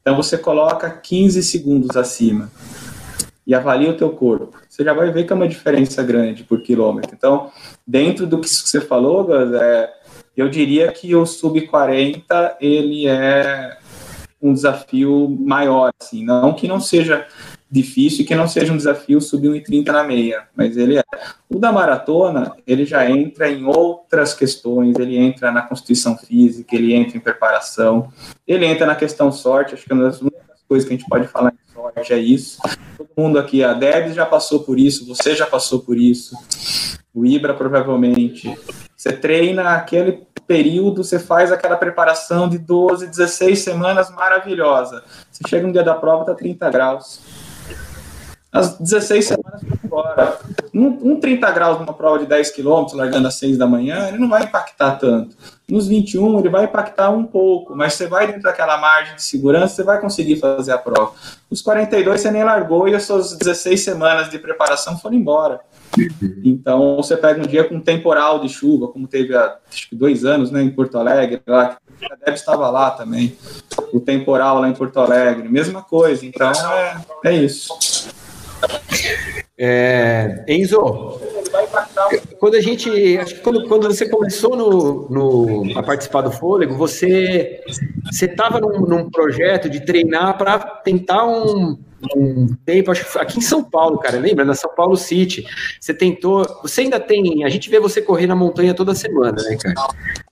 [0.00, 2.50] Então você coloca 15 segundos acima
[3.46, 6.60] e avalia o teu corpo, você já vai ver que é uma diferença grande por
[6.62, 7.14] quilômetro.
[7.14, 7.50] Então,
[7.86, 9.92] dentro do que você falou, é,
[10.36, 13.78] eu diria que o sub-40 ele é
[14.40, 17.26] um desafio maior, assim, não que não seja
[17.70, 21.02] difícil e que não seja um desafio subir 1,30 na meia, mas ele é.
[21.48, 26.94] O da maratona, ele já entra em outras questões, ele entra na constituição física, ele
[26.94, 28.12] entra em preparação,
[28.46, 31.26] ele entra na questão sorte, acho que uma das únicas coisas que a gente pode
[31.26, 32.60] falar em sorte é isso.
[32.96, 36.36] Todo mundo aqui, a Debs já passou por isso, você já passou por isso.
[37.12, 38.56] o Ibra provavelmente.
[38.96, 45.02] Você treina aquele período, você faz aquela preparação de 12, 16 semanas maravilhosa.
[45.30, 47.20] Você chega um dia da prova, tá 30 graus.
[48.52, 50.38] As 16 semanas foi embora.
[50.72, 54.18] Um, um 30 graus numa prova de 10 km, largando às 6 da manhã, ele
[54.18, 55.36] não vai impactar tanto.
[55.68, 59.74] Nos 21, ele vai impactar um pouco, mas você vai dentro daquela margem de segurança,
[59.74, 61.12] você vai conseguir fazer a prova.
[61.50, 65.60] Os 42 você nem largou e as suas 16 semanas de preparação foram embora.
[66.44, 69.96] Então, você pega um dia com um temporal de chuva, como teve há acho que
[69.96, 71.78] dois anos né, em Porto Alegre, lá,
[72.10, 73.36] a Deb estava lá também,
[73.92, 76.24] o temporal lá em Porto Alegre, mesma coisa.
[76.26, 77.72] Então, é, é isso.
[79.58, 81.18] É, Enzo,
[82.38, 86.74] quando a gente, acho que quando, quando você começou no, no, a participar do Fôlego,
[86.74, 87.60] você
[88.12, 91.78] estava num, num, projeto de treinar para tentar um,
[92.14, 94.44] um tempo, acho que aqui em São Paulo, cara, lembra?
[94.44, 95.44] Na São Paulo City.
[95.80, 99.56] Você tentou, você ainda tem, a gente vê você correr na montanha toda semana, né,
[99.56, 99.74] cara?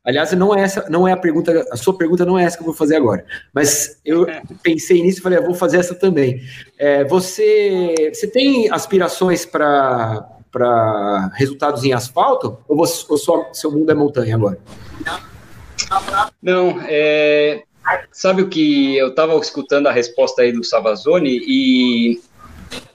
[0.05, 2.63] Aliás, não é essa, não é a pergunta, a sua pergunta não é essa que
[2.63, 3.25] eu vou fazer agora.
[3.53, 4.27] Mas eu
[4.63, 6.43] pensei nisso e falei, ah, vou fazer essa também.
[6.79, 12.59] É, você, você tem aspirações para para resultados em asfalto?
[12.69, 14.57] Ou, você, ou só, seu mundo é montanha agora?
[16.41, 17.65] Não, é,
[18.11, 22.21] sabe o que eu estava escutando a resposta aí do Savazone e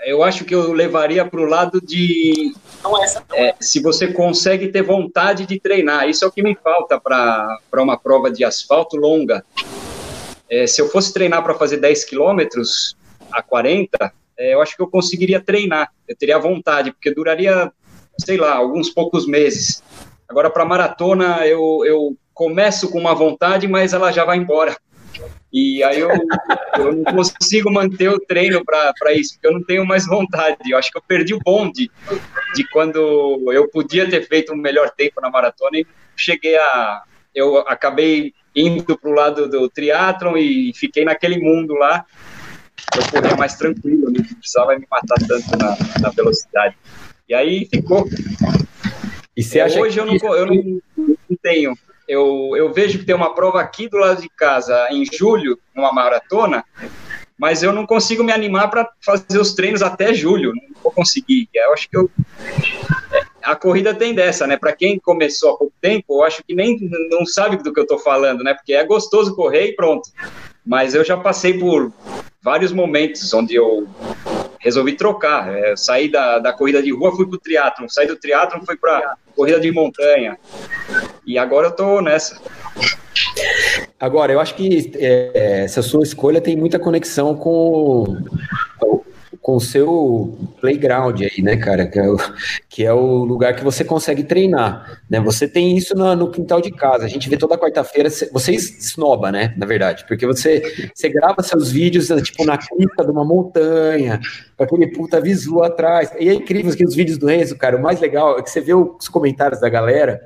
[0.05, 2.53] eu acho que eu levaria para o lado de
[3.33, 6.07] é, se você consegue ter vontade de treinar.
[6.07, 9.43] Isso é o que me falta para uma prova de asfalto longa.
[10.49, 12.97] É, se eu fosse treinar para fazer 10 quilômetros
[13.31, 17.71] a 40, é, eu acho que eu conseguiria treinar, eu teria vontade, porque duraria,
[18.17, 19.83] sei lá, alguns poucos meses.
[20.27, 24.77] Agora, para maratona, eu, eu começo com uma vontade, mas ela já vai embora.
[25.51, 26.09] E aí eu,
[26.77, 30.71] eu não consigo manter o treino para isso, porque eu não tenho mais vontade.
[30.71, 31.91] Eu acho que eu perdi o bonde
[32.55, 37.03] de quando eu podia ter feito um melhor tempo na maratona e cheguei a.
[37.35, 42.05] Eu acabei indo para o lado do triatlon e fiquei naquele mundo lá
[42.95, 46.75] eu corria mais tranquilo, não precisava me matar tanto na, na velocidade.
[47.27, 48.07] E aí ficou.
[49.35, 49.99] E você acha Hoje que...
[49.99, 51.77] eu, não, eu não, não tenho.
[52.09, 55.93] Eu, eu vejo que tem uma prova aqui do lado de casa em julho, numa
[55.93, 56.65] maratona,
[57.37, 61.47] mas eu não consigo me animar para fazer os treinos até julho, não vou conseguir.
[61.53, 62.09] Eu acho que eu,
[63.43, 64.57] a corrida tem dessa, né?
[64.57, 66.79] Para quem começou há pouco tempo, eu acho que nem
[67.11, 68.55] não sabe do que eu estou falando, né?
[68.55, 70.09] Porque é gostoso correr e pronto.
[70.65, 71.93] Mas eu já passei por
[72.41, 73.87] vários momentos onde eu
[74.59, 75.53] resolvi trocar.
[75.55, 77.87] É, saí da, da corrida de rua, fui para o triatlon.
[77.89, 80.37] Saí do triatlon, fui para corrida de montanha.
[81.25, 82.39] E agora eu estou nessa.
[83.99, 88.17] Agora, eu acho que é, essa sua escolha tem muita conexão com
[89.41, 91.87] com o seu playground aí, né, cara?
[91.87, 92.17] Que é, o,
[92.67, 95.19] que é o lugar que você consegue treinar, né?
[95.21, 97.05] Você tem isso no, no quintal de casa.
[97.05, 99.53] A gente vê toda quarta-feira, você esnoba, né?
[99.57, 104.19] Na verdade, porque você, você grava seus vídeos, né, tipo, na crista de uma montanha,
[104.57, 106.11] com aquele puta visual atrás.
[106.19, 108.61] E é incrível que os vídeos do Enzo, cara, o mais legal é que você
[108.61, 110.21] vê os comentários da galera.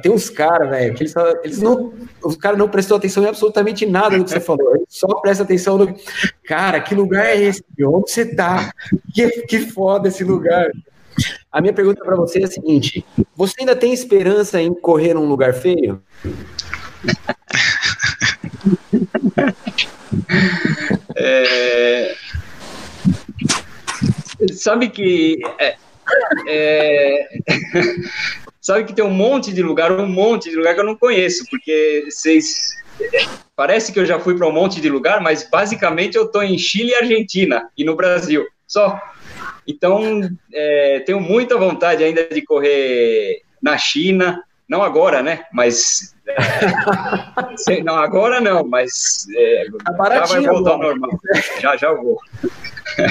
[0.00, 1.92] Tem uns caras, velho, que eles, eles não.
[2.22, 4.76] Os caras não prestou atenção em absolutamente nada do que você falou.
[4.76, 5.94] Eles só presta atenção no.
[6.44, 7.64] Cara, que lugar é esse?
[7.80, 8.72] Onde você tá?
[9.12, 10.70] Que, que foda esse lugar.
[11.50, 13.04] A minha pergunta para você é a seguinte:
[13.36, 16.00] você ainda tem esperança em correr num lugar feio?
[21.14, 22.14] É...
[24.52, 25.76] Sabe que é,
[26.48, 27.28] é...
[28.62, 31.44] sabe que tem um monte de lugar, um monte de lugar que eu não conheço,
[31.50, 32.80] porque vocês.
[33.56, 36.56] Parece que eu já fui para um monte de lugar, mas basicamente eu estou em
[36.56, 38.98] Chile e Argentina e no Brasil, só.
[39.66, 45.44] Então, é, tenho muita vontade ainda de correr na China, não agora, né?
[45.52, 46.14] Mas.
[47.68, 49.26] É, não, agora não, mas.
[49.36, 51.10] É, tá já vai voltar ao normal.
[51.60, 52.18] Já, já vou.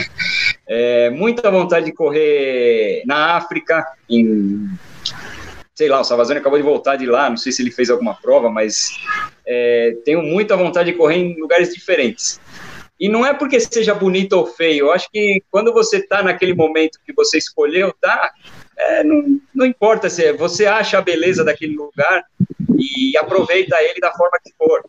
[0.74, 4.70] É, muita vontade de correr na África, em
[5.76, 8.14] sei lá, o Salvazone acabou de voltar de lá, não sei se ele fez alguma
[8.14, 8.90] prova, mas
[9.46, 12.40] é, tenho muita vontade de correr em lugares diferentes.
[13.00, 16.54] E não é porque seja bonito ou feio, eu acho que quando você está naquele
[16.54, 18.32] momento que você escolheu, tá?
[18.78, 22.24] É, não, não importa se é, você acha a beleza daquele lugar
[22.78, 24.86] e aproveita ele da forma que for.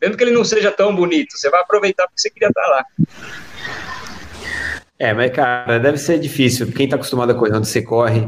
[0.00, 2.68] Mesmo que ele não seja tão bonito, você vai aproveitar porque você queria estar tá
[2.68, 2.84] lá.
[4.98, 6.72] É, mas cara, deve ser difícil.
[6.72, 8.26] Quem está acostumado a correr onde você corre,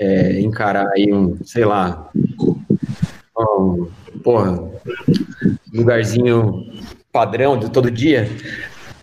[0.00, 2.10] é, encarar aí um, sei lá,
[3.36, 3.86] um,
[4.24, 4.58] porra,
[5.72, 6.72] lugarzinho
[7.12, 8.26] padrão de todo dia,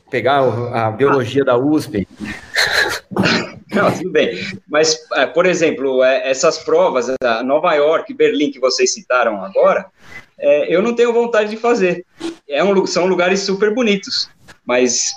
[0.09, 0.39] pegar
[0.73, 2.07] a biologia da USP.
[3.71, 4.39] Não, tudo bem.
[4.67, 7.07] Mas, é, por exemplo, é, essas provas,
[7.45, 9.85] Nova York, Berlim, que vocês citaram agora,
[10.39, 12.05] é, eu não tenho vontade de fazer.
[12.47, 14.29] É um, são lugares super bonitos,
[14.65, 15.11] mas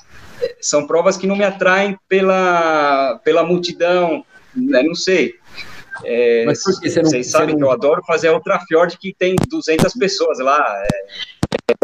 [0.60, 5.39] são provas que não me atraem pela, pela multidão, né, não sei.
[6.04, 7.58] É, Mas por que você não, vocês você sabem não...
[7.58, 10.82] que eu adoro fazer a outra Fjord que tem 200 pessoas lá.
[10.84, 11.74] É,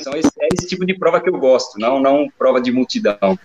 [0.00, 3.38] então, esse, é esse tipo de prova que eu gosto, não, não prova de multidão.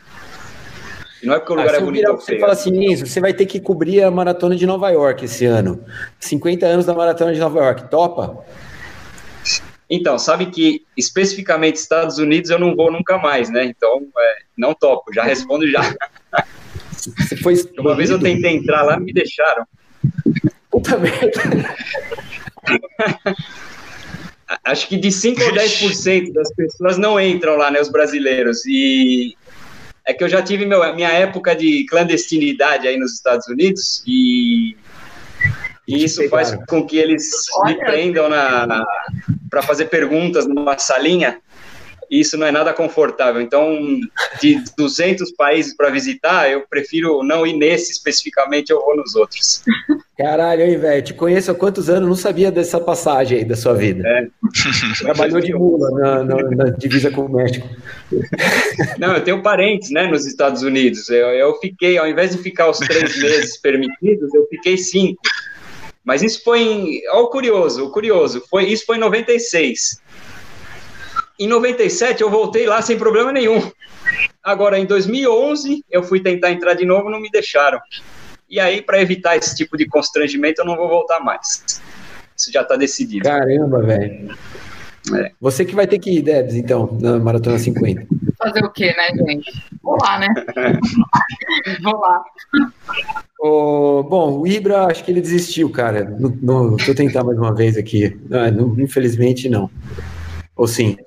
[1.24, 2.12] Não é porque o ah, lugar ah, é bonito.
[2.14, 5.46] Você fala assim, Enzo, você vai ter que cobrir a maratona de Nova York esse
[5.46, 5.84] ano.
[6.20, 8.46] 50 anos da maratona de Nova York, topa?
[9.90, 13.66] Então, sabe que especificamente Estados Unidos eu não vou nunca mais, né?
[13.66, 15.82] Então, é, não topo, já respondo já.
[17.18, 19.66] Você foi Uma vez eu tentei entrar lá, me deixaram.
[20.70, 21.76] Puta merda.
[24.64, 28.66] Acho que de 5 ou 10% das pessoas não entram lá, né, os brasileiros.
[28.66, 29.36] E
[30.06, 34.78] é que eu já tive meu, minha época de clandestinidade aí nos Estados Unidos e,
[35.88, 37.28] e isso faz com que eles
[37.66, 38.86] me prendam na, na
[39.50, 41.40] para fazer perguntas numa salinha
[42.20, 43.42] isso não é nada confortável.
[43.42, 43.78] Então,
[44.42, 49.64] de 200 países para visitar, eu prefiro não ir nesse especificamente, eu vou nos outros.
[50.18, 53.74] Caralho, aí, velho, te conheço há quantos anos, não sabia dessa passagem aí da sua
[53.74, 54.08] vida.
[54.08, 54.28] É.
[55.00, 57.68] Trabalhou de mula na, na, na, divisa com o México.
[58.98, 61.10] Não, eu tenho parentes, né, nos Estados Unidos.
[61.10, 65.22] Eu, eu fiquei, ao invés de ficar os três meses permitidos, eu fiquei cinco.
[66.06, 67.02] Mas isso foi em.
[67.10, 68.44] Olha o curioso, o curioso.
[68.50, 70.00] Foi, isso foi em 96.
[71.40, 73.72] Em 97 eu voltei lá sem problema nenhum.
[74.44, 77.80] Agora, em 2011, eu fui tentar entrar de novo, não me deixaram.
[78.50, 81.82] E aí, para evitar esse tipo de constrangimento, eu não vou voltar mais.
[82.38, 83.28] Isso já está decidido.
[83.28, 84.36] Caramba, velho.
[85.14, 85.32] É.
[85.40, 88.08] Você que vai ter que ir, Debs, então, na Maratona 50.
[88.38, 89.52] Fazer o quê, né, gente?
[89.82, 90.28] Vou lá, né?
[91.84, 92.24] Vou lá.
[93.40, 96.16] Oh, bom, o Ibra, acho que ele desistiu, cara.
[96.42, 98.18] Não, vou tentar mais uma vez aqui.
[98.28, 99.70] Não, infelizmente, não.
[100.56, 100.98] Ou sim?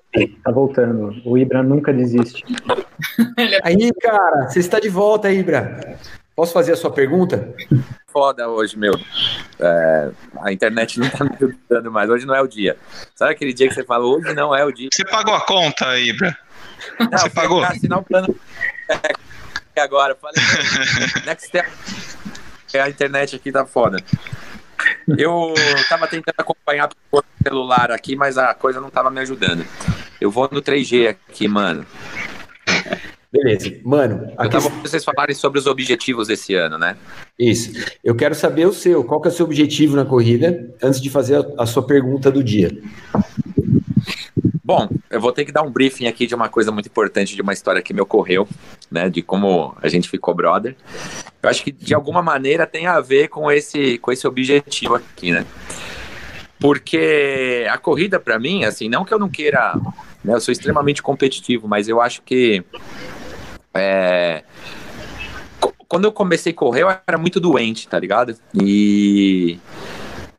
[0.44, 1.14] Tá voltando.
[1.24, 2.44] O Ibra nunca desiste.
[3.62, 5.98] Aí, cara, você está de volta, Ibra.
[6.34, 7.52] Posso fazer a sua pergunta?
[8.06, 8.94] Foda hoje, meu.
[9.58, 12.08] É, a internet não tá me ajudando mais.
[12.08, 12.76] Hoje não é o dia.
[13.14, 14.88] Sabe aquele dia que você fala, hoje não é o dia?
[14.92, 16.36] Você pagou a conta, Ibra?
[17.00, 17.62] Não, você pagou?
[17.64, 18.34] Assinar um plano
[18.88, 20.14] é, agora.
[20.14, 20.36] Falei,
[21.26, 21.68] next step.
[22.74, 23.98] A internet aqui tá foda.
[25.16, 25.54] Eu
[25.88, 29.64] tava tentando acompanhar pelo celular aqui, mas a coisa não tava me ajudando.
[30.20, 31.86] Eu vou no 3G aqui, mano.
[33.30, 33.70] Beleza.
[33.84, 34.46] Mano, aqui...
[34.46, 36.96] eu tava vocês falarem sobre os objetivos desse ano, né?
[37.38, 37.72] Isso.
[38.02, 39.04] Eu quero saber o seu.
[39.04, 42.30] Qual que é o seu objetivo na corrida, antes de fazer a, a sua pergunta
[42.30, 42.70] do dia.
[44.64, 47.40] Bom, eu vou ter que dar um briefing aqui de uma coisa muito importante, de
[47.40, 48.46] uma história que me ocorreu,
[48.90, 50.76] né, de como a gente ficou brother.
[51.42, 55.32] Eu acho que de alguma maneira tem a ver com esse, com esse objetivo aqui,
[55.32, 55.46] né?
[56.60, 59.74] Porque a corrida para mim, assim, não que eu não queira,
[60.22, 62.62] né, eu sou extremamente competitivo, mas eu acho que
[63.72, 64.42] é,
[65.88, 68.36] quando eu comecei a correr, eu era muito doente, tá ligado?
[68.54, 69.58] E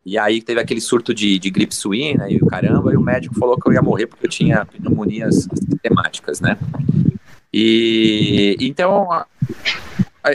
[0.10, 3.36] e aí teve aquele surto de, de gripe suína e o caramba, e o médico
[3.36, 6.58] falou que eu ia morrer porque eu tinha pneumonias sistemáticas, né?
[7.54, 9.24] E então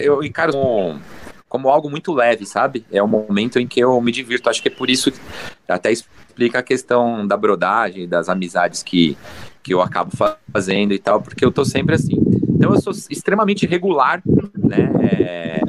[0.00, 1.00] eu encaro como,
[1.48, 2.84] como algo muito leve, sabe?
[2.92, 4.48] É um momento em que eu me divirto.
[4.48, 5.18] Acho que é por isso que
[5.66, 9.18] até explica a questão da brodagem, das amizades que,
[9.60, 10.12] que eu acabo
[10.52, 12.14] fazendo e tal, porque eu tô sempre assim.
[12.48, 14.22] Então eu sou extremamente regular,
[14.56, 14.92] né?
[15.10, 15.60] É,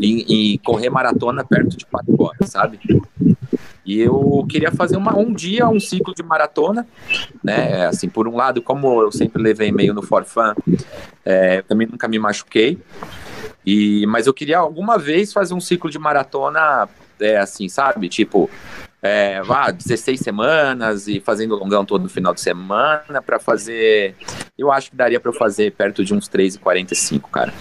[0.00, 2.80] em, em correr maratona perto de quatro horas, sabe?
[3.84, 6.86] E eu queria fazer uma, um dia, um ciclo de maratona,
[7.42, 7.86] né?
[7.86, 10.54] Assim, por um lado, como eu sempre levei meio no forfã,
[11.24, 12.78] é, também nunca me machuquei.
[13.66, 16.88] E, mas eu queria alguma vez fazer um ciclo de maratona,
[17.20, 18.08] é, assim, sabe?
[18.08, 18.48] Tipo,
[19.00, 24.14] é, vá, 16 semanas e fazendo longão todo no final de semana para fazer.
[24.56, 27.52] Eu acho que daria para eu fazer perto de uns 3,45, cara.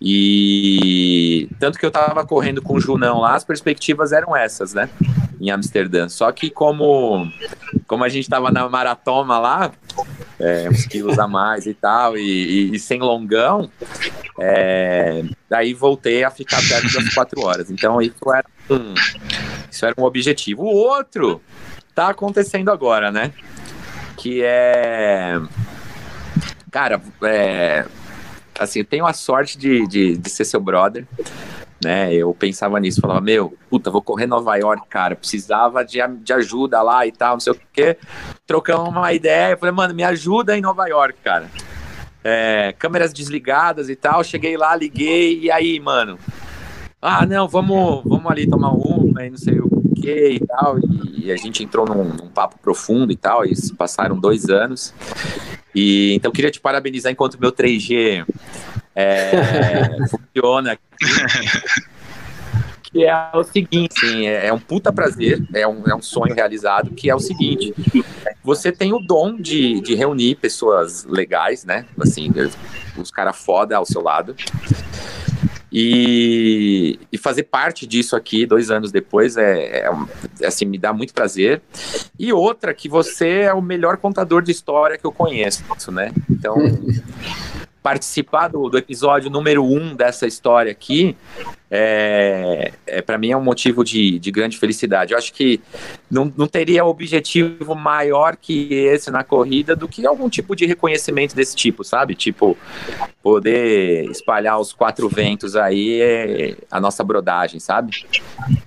[0.00, 4.90] E tanto que eu tava correndo com o Junão lá, as perspectivas eram essas, né?
[5.40, 6.08] Em Amsterdã.
[6.08, 7.30] Só que como,
[7.86, 9.72] como a gente tava na maratona lá,
[10.38, 13.70] é, uns quilos a mais e tal, e, e, e sem longão,
[14.38, 17.70] é, daí voltei a ficar perto das quatro horas.
[17.70, 18.94] Então isso era um,
[19.70, 20.62] isso era um objetivo.
[20.62, 21.40] O outro
[21.94, 23.32] tá acontecendo agora, né?
[24.14, 25.40] Que é.
[26.70, 27.86] Cara, é
[28.58, 31.06] assim, eu tenho a sorte de, de, de ser seu brother,
[31.82, 32.12] né?
[32.14, 36.82] Eu pensava nisso, falava, meu, puta, vou correr Nova York, cara, precisava de, de ajuda
[36.82, 37.96] lá e tal, não sei o quê.
[38.46, 41.50] Trocamos uma ideia, eu falei, mano, me ajuda em Nova York, cara.
[42.24, 44.24] é, câmeras desligadas e tal.
[44.24, 46.18] Cheguei lá, liguei, e aí, mano?
[47.00, 50.76] Ah, não, vamos, vamos ali tomar uma e não sei o que e tal.
[51.16, 53.44] E, a gente entrou num, num, papo profundo e tal.
[53.44, 54.92] E passaram dois anos.
[55.76, 58.24] E então queria te parabenizar enquanto meu 3G
[58.94, 59.30] é,
[60.08, 60.82] funciona aqui.
[62.84, 66.34] Que é o seguinte, assim, é, é um puta prazer, é um, é um sonho
[66.34, 67.74] realizado, que é o seguinte,
[68.42, 71.84] você tem o dom de, de reunir pessoas legais, né?
[72.00, 72.32] Assim,
[72.96, 74.34] os caras foda ao seu lado.
[75.78, 79.80] E, e, fazer parte disso aqui dois anos depois é,
[80.40, 81.60] é, assim me dá muito prazer.
[82.18, 85.62] E outra que você é o melhor contador de história que eu conheço
[85.92, 86.14] né?
[86.30, 86.56] Então
[87.86, 91.16] participar do, do, episódio número um dessa história aqui,
[91.70, 95.12] é, é para mim é um motivo de, de grande felicidade.
[95.12, 95.60] Eu acho que
[96.10, 101.36] não, não teria objetivo maior que esse na corrida do que algum tipo de reconhecimento
[101.36, 102.16] desse tipo, sabe?
[102.16, 102.58] Tipo,
[103.22, 108.04] poder espalhar os quatro ventos aí é a nossa brodagem, sabe?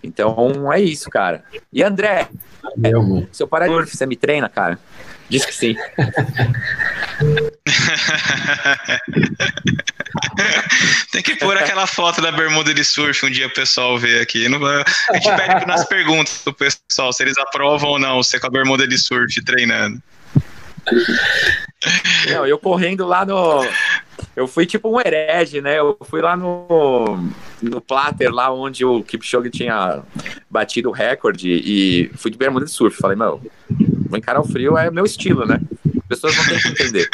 [0.01, 1.43] Então é isso, cara.
[1.73, 2.29] E André,
[2.77, 4.79] Meu, seu parador, você me treina, cara?
[5.29, 5.75] Diz que sim.
[11.11, 14.45] Tem que pôr aquela foto da bermuda de surf um dia o pessoal ver aqui.
[14.47, 14.49] A
[15.17, 18.87] gente pede nas perguntas pro pessoal se eles aprovam ou não você com a bermuda
[18.87, 20.01] de surf treinando.
[22.31, 23.65] Não, eu correndo lá no.
[24.35, 25.79] Eu fui tipo um herege, né?
[25.79, 27.29] Eu fui lá no,
[27.61, 30.01] no Platter, lá onde o Kipchoge tinha
[30.49, 32.97] batido o recorde, e fui de bermuda de surf.
[32.97, 33.41] Falei, meu,
[34.09, 35.61] vou encarar o frio, é meu estilo, né?
[35.85, 37.09] As pessoas vão ter que entender.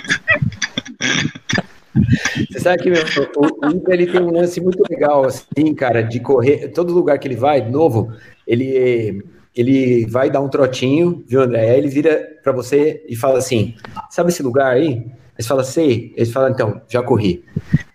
[2.50, 3.04] Você sabe que meu,
[3.36, 6.70] o, o ele tem um lance muito legal, assim, cara, de correr.
[6.70, 8.12] Todo lugar que ele vai, de novo,
[8.48, 9.24] ele,
[9.56, 11.70] ele vai dar um trotinho, viu, André?
[11.72, 13.76] Aí ele vira para você e fala assim:
[14.10, 15.06] Sabe esse lugar aí?
[15.38, 16.14] Aí você fala, sei.
[16.16, 17.44] Ele fala, então, já corri.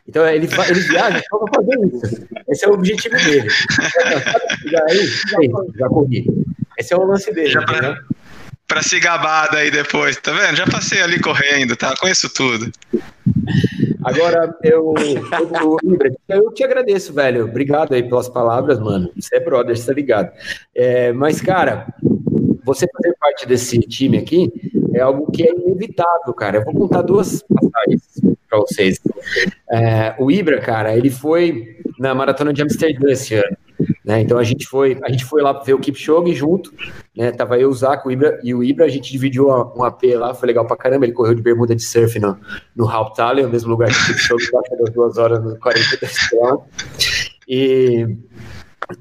[0.06, 2.26] Então ele, ele viaja só para fazer isso.
[2.48, 3.48] Esse é o objetivo dele.
[3.50, 5.06] Sabe esse lugar aí?
[5.06, 6.26] Sei, já corri.
[6.78, 7.94] Esse é o lance dele, já entendeu?
[8.70, 10.56] Pra se gabar daí depois, tá vendo?
[10.56, 11.92] Já passei ali correndo, tá?
[12.00, 12.70] Conheço tudo.
[14.04, 15.76] Agora, eu, eu,
[16.28, 17.46] eu, te agradeço, velho.
[17.46, 19.10] Obrigado aí pelas palavras, mano.
[19.16, 20.30] Você é brother, você tá ligado.
[20.72, 21.92] É, mas, cara,
[22.64, 24.52] você fazer parte desse time aqui
[24.94, 26.58] é algo que é inevitável, cara.
[26.58, 28.02] Eu vou contar duas passagens
[28.48, 29.00] para vocês.
[29.68, 33.56] É, o Ibra, cara, ele foi na maratona de Amsterdã esse ano.
[34.04, 34.20] Né?
[34.20, 36.72] Então a gente foi, a gente foi lá ver o Kipchoge junto,
[37.16, 37.30] né?
[37.32, 40.34] Tava eu, o Zaco, o Ibra e o Ibra, a gente dividiu um AP lá,
[40.34, 41.04] foi legal pra caramba.
[41.04, 42.36] Ele correu de bermuda de surf no,
[42.74, 46.56] no Haupthalle, o mesmo lugar que o Kipchoge, baixa das duas horas no 42 km.
[47.48, 48.16] E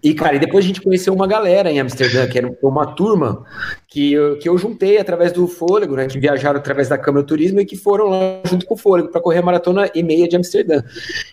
[0.03, 3.43] e, cara, e depois a gente conheceu uma galera em Amsterdã, que era uma turma
[3.87, 6.07] que eu, que eu juntei através do Fôlego, né?
[6.07, 9.21] Que viajaram através da Câmara Turismo e que foram lá junto com o Fôlego para
[9.21, 10.83] correr a maratona e meia de Amsterdã.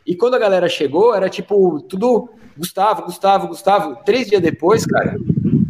[0.06, 3.96] E quando a galera chegou, era tipo, tudo Gustavo, Gustavo, Gustavo.
[4.04, 5.16] Três dias depois, cara,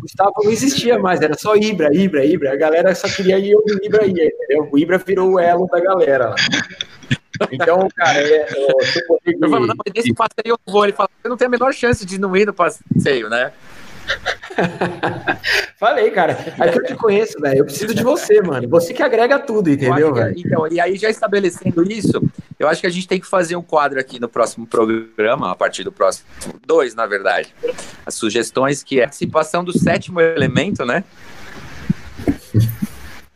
[0.00, 2.52] Gustavo não existia mais, era só Ibra, Ibra, Ibra.
[2.52, 4.68] A galera só queria ir onde o Ibra ia, entendeu?
[4.70, 6.36] O Ibra virou o elo da galera lá.
[7.52, 8.68] Então, cara, é, eu,
[9.42, 10.84] eu falo, não, mas nesse passeio eu vou.
[10.84, 13.52] Ele fala, você não tem a menor chance de não ir no passeio, né?
[15.78, 16.32] Falei, cara.
[16.58, 17.58] Aqui eu te conheço, velho.
[17.58, 18.68] Eu preciso de você, mano.
[18.68, 20.34] Você que agrega tudo, entendeu, velho?
[20.38, 22.22] Então, e aí já estabelecendo isso,
[22.58, 25.54] eu acho que a gente tem que fazer um quadro aqui no próximo programa, a
[25.54, 26.26] partir do próximo.
[26.66, 27.54] Dois, na verdade.
[28.04, 31.04] As sugestões que é a participação do sétimo elemento, né?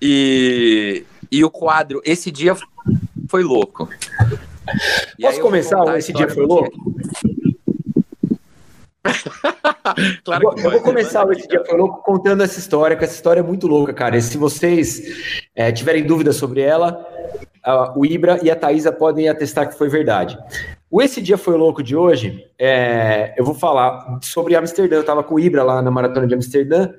[0.00, 2.56] E, e o quadro Esse Dia
[3.28, 3.88] Foi Louco.
[5.18, 5.98] E Posso começar?
[5.98, 6.94] Esse Dia Foi Louco?
[10.24, 13.40] claro eu, eu vou começar esse dia foi louco contando essa história, que essa história
[13.40, 14.16] é muito louca, cara.
[14.16, 17.04] E se vocês é, tiverem dúvidas sobre ela,
[17.66, 20.38] uh, o Ibra e a Thaisa podem atestar que foi verdade.
[20.90, 24.96] O Esse Dia Foi Louco de hoje, é, eu vou falar sobre Amsterdã.
[24.96, 26.90] Eu estava com o Ibra lá na maratona de Amsterdã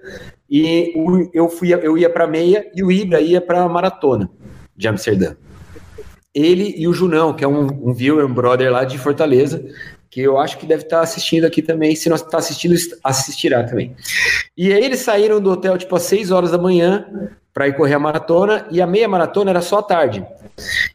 [0.50, 4.30] e o, eu, fui, eu ia para meia e o Ibra ia para maratona
[4.76, 5.36] de Amsterdã.
[6.34, 9.62] Ele e o Junão, que é um, um viewer, um brother lá de Fortaleza,
[10.12, 11.96] que eu acho que deve estar assistindo aqui também.
[11.96, 13.96] Se não está assistindo, assistirá também.
[14.58, 17.08] E aí eles saíram do hotel tipo às 6 horas da manhã
[17.54, 20.26] para ir correr a maratona e a meia maratona era só à tarde.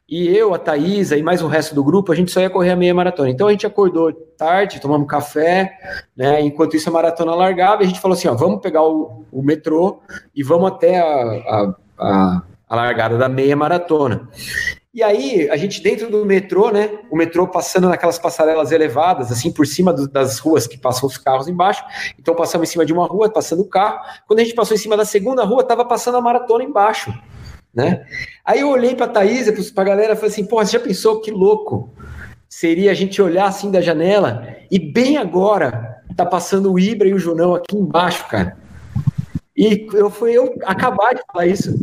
[0.07, 2.71] E eu, a Thaisa e mais o resto do grupo, a gente só ia correr
[2.71, 3.31] a meia maratona.
[3.31, 5.73] Então a gente acordou tarde, tomamos café,
[6.15, 6.43] né?
[6.43, 9.43] Enquanto isso a maratona largava, e a gente falou assim: ó, vamos pegar o, o
[9.43, 10.01] metrô
[10.35, 14.29] e vamos até a, a, a, a largada da meia maratona.
[14.97, 16.89] E aí, a gente dentro do metrô, né?
[17.11, 21.19] O metrô passando naquelas passarelas elevadas, assim, por cima do, das ruas que passam os
[21.19, 21.85] carros embaixo.
[22.19, 24.01] Então, passamos em cima de uma rua, passando o carro.
[24.27, 27.13] Quando a gente passou em cima da segunda rua, estava passando a maratona embaixo.
[27.75, 28.07] né?
[28.43, 31.31] Aí eu olhei pra Thaís, pra galera, e falei assim, pô, você já pensou que
[31.31, 31.93] louco
[32.49, 37.13] seria a gente olhar assim da janela e bem agora tá passando o Ibra e
[37.13, 38.57] o Junão aqui embaixo, cara.
[39.55, 41.75] E eu fui eu acabar de falar isso.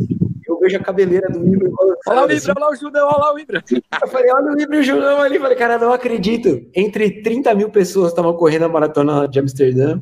[0.64, 1.70] Eu vejo a cabeleira do Ibra.
[2.06, 2.50] Olha lá o Ibra, assim.
[2.50, 3.64] olha lá o Junão, olha lá o Ibra.
[4.02, 5.38] Eu falei, olha o Ibra e o Junão ali.
[5.38, 6.66] Falei, cara, não acredito.
[6.74, 10.00] Entre 30 mil pessoas estavam correndo a maratona de Amsterdã.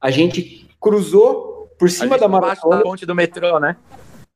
[0.00, 3.76] A gente cruzou por cima da Embaixo da maratona, ponte do metrô, né?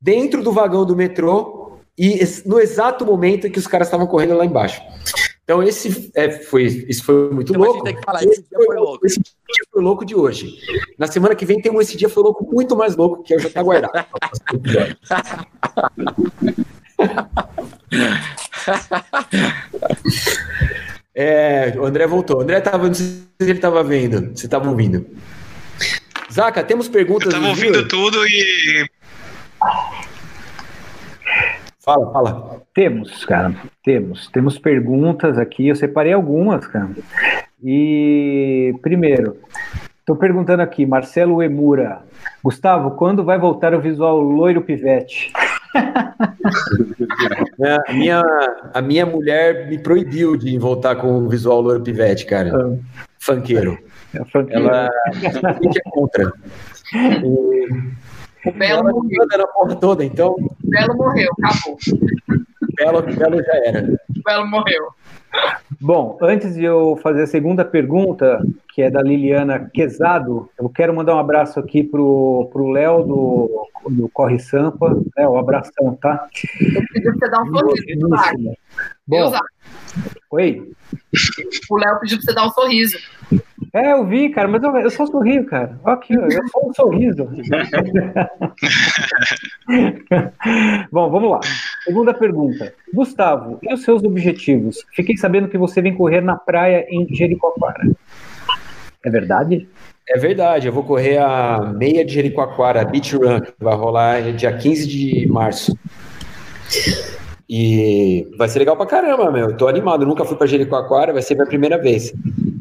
[0.00, 4.36] dentro do vagão do metrô, e no exato momento em que os caras estavam correndo
[4.36, 4.80] lá embaixo.
[5.48, 7.84] Então, esse é, foi, isso foi muito Então a gente louco.
[7.84, 9.06] tem que falar, Esse esse dia foi louco.
[9.06, 10.58] Esse dia foi louco de hoje.
[10.98, 13.38] Na semana que vem tem um Esse Dia Foi Louco muito mais louco, que eu
[13.38, 13.92] já tá guardado.
[21.14, 22.38] É, o André voltou.
[22.38, 25.06] O André tava, não sei se ele estava vendo, se estava ouvindo.
[26.32, 27.32] Zaca, temos Eu perguntas.
[27.32, 28.88] tava do ouvindo tudo e
[31.88, 32.60] Fala, fala.
[32.74, 34.28] Temos, cara, temos.
[34.28, 36.90] Temos perguntas aqui, eu separei algumas, cara.
[37.64, 39.38] E, primeiro,
[39.98, 42.02] estou perguntando aqui, Marcelo Emura.
[42.44, 45.32] Gustavo, quando vai voltar o visual loiro pivete?
[47.60, 48.22] É, A minha,
[48.72, 52.78] a minha mulher me proibiu de voltar com o visual loiro pivete, cara.
[53.18, 53.76] Funkeiro.
[54.14, 54.56] É franquia.
[54.56, 56.32] Ela é contra.
[56.94, 57.68] E
[58.44, 59.26] O Belo ela morreu.
[59.36, 61.76] na porra toda, então O Belo morreu, acabou.
[62.76, 64.00] Belo, Belo já era.
[64.16, 64.88] O Belo morreu.
[65.80, 68.40] Bom, antes de eu fazer a segunda pergunta,
[68.74, 73.68] que é da Liliana Quezado, eu quero mandar um abraço aqui pro, pro Léo do,
[73.90, 75.00] do Corre Sampa.
[75.16, 76.26] Léo, um abração, tá?
[76.60, 78.08] Eu pedi pra você dar um sorriso,
[79.06, 79.32] Bom?
[80.30, 80.70] Oi?
[81.70, 82.98] O Léo pediu pra você dar um sorriso.
[83.72, 85.78] É, eu vi, cara, mas eu, eu só sorrio, cara.
[85.84, 87.28] Ó Aqui, eu só um sorriso.
[90.90, 91.40] Bom, vamos lá.
[91.84, 92.72] Segunda pergunta.
[92.92, 94.84] Gustavo, e os seus objetivos?
[94.94, 97.90] Fiquei sabendo que você vem correr na praia em Jericoacoara.
[99.04, 99.68] É verdade?
[100.08, 104.56] É verdade, eu vou correr a meia de Jericoacoara, Beach Run, que vai rolar dia
[104.56, 105.78] 15 de março.
[107.48, 109.56] E vai ser legal pra caramba, meu.
[109.56, 112.12] Tô animado, nunca fui pra Jericoacoara, vai ser minha primeira vez.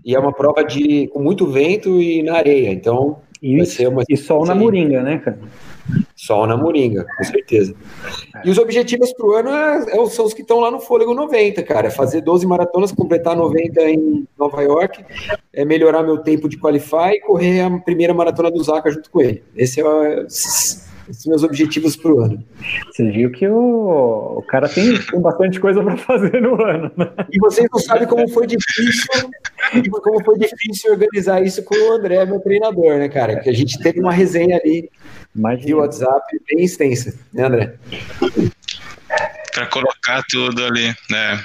[0.05, 3.87] E é uma prova de com muito vento e na areia, então E, vai ser
[3.87, 5.37] uma e sol na moringa, né, cara?
[6.15, 7.73] sol na moringa, com certeza.
[8.43, 11.61] E os objetivos pro ano é- é- são os que estão lá no Fôlego 90,
[11.63, 11.87] cara.
[11.87, 15.03] É fazer 12 maratonas, completar 90 em Nova York,
[15.53, 19.21] é melhorar meu tempo de qualify e correr a primeira maratona do Zaca junto com
[19.21, 19.43] ele.
[19.55, 20.25] Esse é o-
[21.11, 22.43] são meus objetivos pro ano.
[22.91, 27.09] Você viu que o, o cara tem, tem bastante coisa para fazer no ano, né?
[27.31, 29.07] E vocês não sabem como foi difícil,
[30.03, 33.39] como foi difícil organizar isso com o André, meu treinador, né, cara?
[33.39, 34.89] Que a gente teve uma resenha ali de
[35.35, 35.77] Imagina.
[35.77, 37.73] WhatsApp bem extensa, né, André?
[39.57, 41.43] pra colocar tudo ali, né?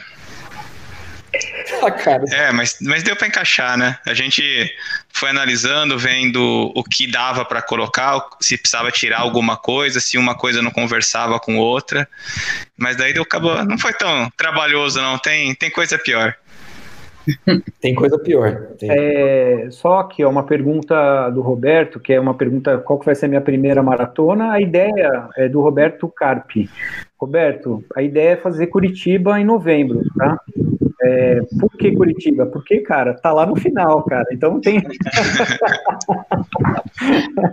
[1.83, 3.99] Ah, cara, É, mas, mas deu pra encaixar, né?
[4.07, 4.43] A gente
[5.09, 10.35] foi analisando, vendo o que dava pra colocar, se precisava tirar alguma coisa, se uma
[10.35, 12.09] coisa não conversava com outra.
[12.77, 16.37] Mas daí deu acabou, não foi tão trabalhoso não, tem tem coisa pior.
[17.81, 18.69] tem coisa pior.
[18.79, 18.91] Tem.
[18.91, 23.15] É, só que é uma pergunta do Roberto, que é uma pergunta qual que vai
[23.15, 24.53] ser a minha primeira maratona.
[24.53, 26.69] A ideia é do Roberto Carpi.
[27.19, 30.39] Roberto, a ideia é fazer Curitiba em novembro, tá?
[31.05, 32.47] É, por que Curitiba?
[32.47, 34.25] Porque, cara, tá lá no final, cara.
[34.33, 34.79] Então tem.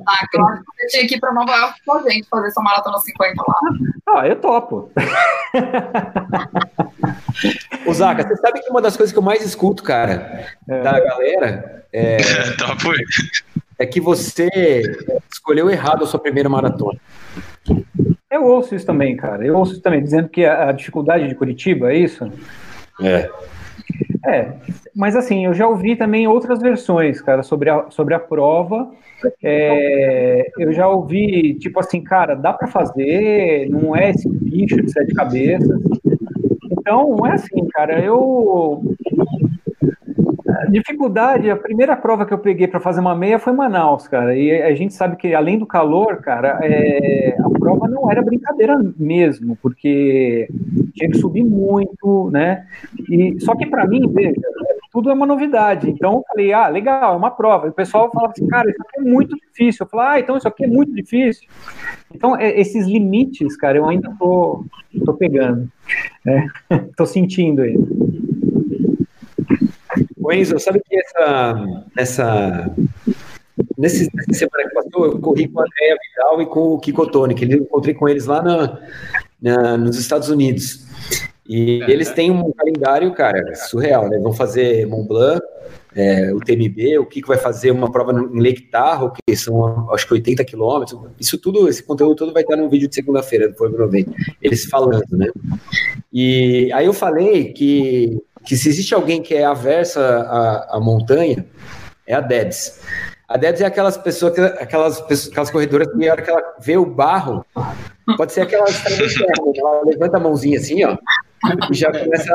[0.08, 2.48] Ah, eu acho que você tinha que ir pra Nova York com a gente fazer
[2.48, 3.60] essa maratona 50 lá.
[4.20, 4.92] Ah, eu topo.
[7.86, 10.82] Ô, Zaca, você sabe que uma das coisas que eu mais escuto, cara, É.
[10.82, 12.18] da galera, é,
[12.54, 12.98] Então, foi.
[13.80, 14.82] é que você
[15.32, 17.00] escolheu errado a sua primeira maratona.
[18.32, 19.44] Eu ouço isso também, cara.
[19.44, 22.32] Eu ouço isso também, dizendo que a, a dificuldade de Curitiba é isso.
[23.02, 23.30] É.
[24.26, 24.52] É,
[24.96, 28.92] mas assim, eu já ouvi também outras versões, cara, sobre a, sobre a prova.
[29.42, 34.92] É, eu já ouvi, tipo assim, cara, dá para fazer, não é esse bicho de
[34.92, 35.82] sete cabeças.
[36.90, 38.00] Então, é assim, cara.
[38.04, 38.82] Eu.
[40.70, 44.36] Dificuldade, a primeira prova que eu peguei para fazer uma meia foi Manaus, cara.
[44.36, 48.78] E a gente sabe que além do calor, cara, é, a prova não era brincadeira
[48.98, 50.48] mesmo, porque
[50.94, 52.66] tinha que subir muito, né?
[53.10, 54.34] E só que para mim, veja,
[54.92, 55.90] tudo é uma novidade.
[55.90, 57.68] Então eu falei, ah, legal, é uma prova.
[57.68, 59.86] E o pessoal falava assim, cara, isso aqui é muito difícil.
[59.86, 61.48] Eu falei, ah, então isso aqui é muito difícil.
[62.14, 64.66] Então é, esses limites, cara, eu ainda tô,
[65.06, 65.70] tô pegando,
[66.26, 66.48] né?
[66.98, 67.78] tô sentindo aí.
[70.32, 71.66] Enzo, sabe que essa,
[71.98, 72.76] essa,
[73.78, 77.08] nesse, nessa semana que passou, eu corri com a Andréa Vidal e com o Kiko
[77.08, 78.80] Tony, que eu encontrei com eles lá na,
[79.42, 80.88] na, nos Estados Unidos.
[81.48, 84.20] E eles têm um calendário, cara, surreal, né?
[84.20, 85.42] Vão fazer Mont Blanc,
[85.96, 90.08] é, o TMB, o Kiko vai fazer uma prova em Lake Tahoe, que são acho
[90.08, 91.00] que 80 quilômetros.
[91.20, 94.12] Isso tudo, esse conteúdo todo vai estar no vídeo de segunda-feira do Fórmula 90,
[94.42, 95.28] eles falando, né?
[96.14, 101.46] E aí eu falei que, que se existe alguém que é aversa à, à montanha,
[102.08, 102.82] é a Debs.
[103.28, 106.56] A Debs é aquelas pessoas, que- aquelas, pessoas- aquelas corredoras que na hora que ela
[106.60, 107.46] vê o barro,
[108.18, 109.52] pode ser aquela né?
[109.56, 110.98] ela levanta a mãozinha assim, ó,
[111.72, 112.34] e já começa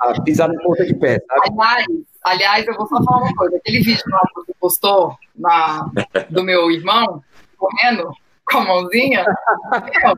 [0.00, 1.56] a, a pisar no ponta de pé, sabe?
[1.56, 1.86] Aliás,
[2.24, 3.56] aliás, eu vou só falar uma coisa.
[3.56, 5.86] Aquele vídeo lá que você postou na,
[6.28, 7.22] do meu irmão
[7.56, 8.10] correndo
[8.50, 9.24] com a mãozinha,
[9.72, 10.16] meu,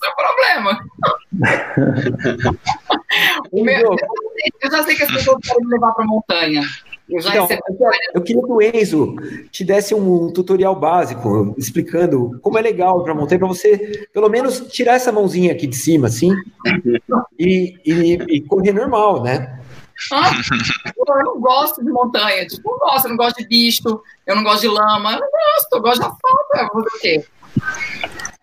[0.00, 0.78] seu problema.
[3.52, 3.96] O meu-
[4.62, 6.62] eu já sei que as pessoas querem me levar para montanha.
[7.08, 7.46] Eu Então,
[8.14, 9.14] eu queria que o Enzo
[9.52, 14.60] te desse um tutorial básico explicando como é legal para montanha, para você pelo menos
[14.68, 16.34] tirar essa mãozinha aqui de cima, assim,
[17.38, 19.60] e, e, e correr normal, né?
[20.12, 20.30] Ah,
[20.96, 22.46] eu não gosto de montanha.
[22.46, 25.30] Tipo, não gosto, eu não gosto de bicho, eu não gosto de lama, eu não
[25.30, 26.48] gosto, eu gosto de asfalto.
[26.56, 27.24] Eu vou fazer o quê?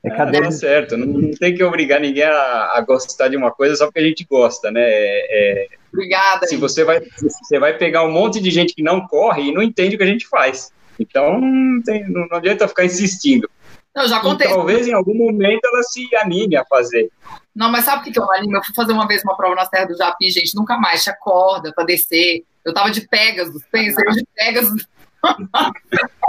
[0.03, 3.37] É Ah, cadeira tá certo, não, não tem que obrigar ninguém a, a gostar de
[3.37, 4.81] uma coisa só porque a gente gosta, né?
[4.81, 6.47] É, é, Obrigada.
[6.47, 9.61] se você vai, você vai pegar um monte de gente que não corre e não
[9.61, 10.71] entende o que a gente faz.
[10.99, 13.49] Então, não, tem- não- não adianta ficar insistindo.
[13.93, 14.47] Não, já contei.
[14.47, 17.11] talvez em algum momento ela se anime a fazer.
[17.55, 18.57] Não, mas sabe o que, que eu animo?
[18.57, 21.03] Eu fui fazer uma vez uma prova na Serra do Japi, gente, nunca mais.
[21.03, 22.43] Tinha corda pra descer.
[22.63, 24.87] Eu tava de Pegasus, pensa, eu de Pegasus.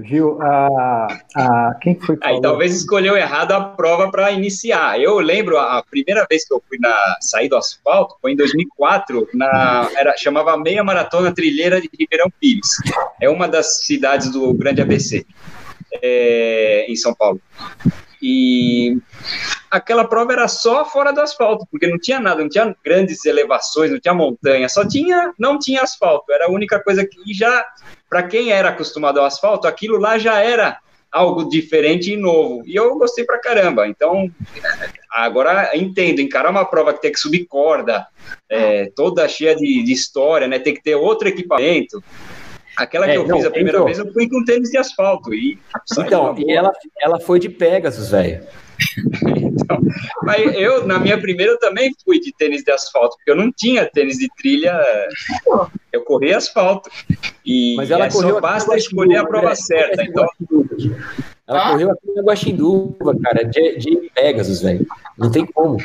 [0.00, 0.40] Viu?
[0.40, 5.00] A, a, quem que foi que Aí talvez escolheu errado a prova para iniciar.
[5.00, 9.28] Eu lembro a primeira vez que eu fui na sair do asfalto foi em 2004,
[9.34, 12.76] na era chamava Meia Maratona Trilheira de Ribeirão Pires.
[13.20, 15.26] É uma das cidades do Grande ABC,
[16.02, 17.40] é, em São Paulo.
[18.20, 18.98] E
[19.70, 23.90] aquela prova era só fora do asfalto, porque não tinha nada, não tinha grandes elevações,
[23.90, 26.32] não tinha montanha, só tinha, não tinha asfalto.
[26.32, 27.64] Era a única coisa que já
[28.08, 30.78] para quem era acostumado ao asfalto, aquilo lá já era
[31.10, 32.62] algo diferente e novo.
[32.66, 33.86] E eu gostei pra caramba.
[33.86, 34.30] Então,
[35.10, 38.06] agora entendo, encarar uma prova que tem que subir corda,
[38.48, 40.58] é, toda cheia de, de história, né?
[40.58, 42.02] Tem que ter outro equipamento.
[42.78, 44.78] Aquela que É, eu não, fiz a primeira então- vez, eu fui com tênis de
[44.78, 45.34] asfalto.
[45.34, 45.58] E
[45.98, 48.40] Então, e ela, ela foi de Pegasus, velho.
[50.22, 53.50] Mas eu, na minha primeira, eu também fui de tênis de asfalto, porque eu não
[53.50, 54.80] tinha tênis de trilha,
[55.92, 56.88] eu corri asfalto.
[57.44, 59.54] E Mas ela é, correu só basta escolher a Guaxinduva, prova né?
[59.56, 60.02] certa.
[60.04, 60.26] Então,
[61.48, 61.70] Ela Ah?
[61.72, 64.86] correu aqui na Guaxinduva, cara, de, de Pegasus, velho.
[65.16, 65.78] Não tem como.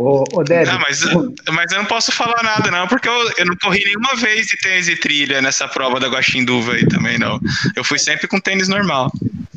[0.00, 1.04] Ô, ô Ah, mas,
[1.52, 4.56] mas eu não posso falar nada, não, porque eu, eu não corri nenhuma vez de
[4.56, 7.38] tênis de trilha nessa prova da Guaxinduva aí também, não.
[7.76, 9.12] Eu fui sempre com tênis normal.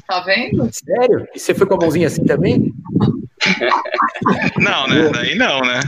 [0.08, 0.70] Tá vendo?
[0.72, 1.28] Sério?
[1.34, 2.74] E você foi com a mãozinha assim também?
[4.58, 5.10] Não, né?
[5.14, 5.80] Daí não, né?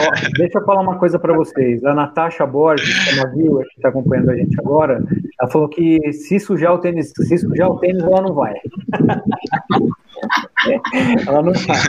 [0.00, 1.84] ó, deixa eu falar uma coisa para vocês.
[1.84, 5.02] A Natasha Borges, que é uma viewer que está acompanhando a gente agora,
[5.40, 8.54] ela falou que se sujar o tênis, se sujar o tênis, ela não vai.
[11.26, 11.80] ela não vai.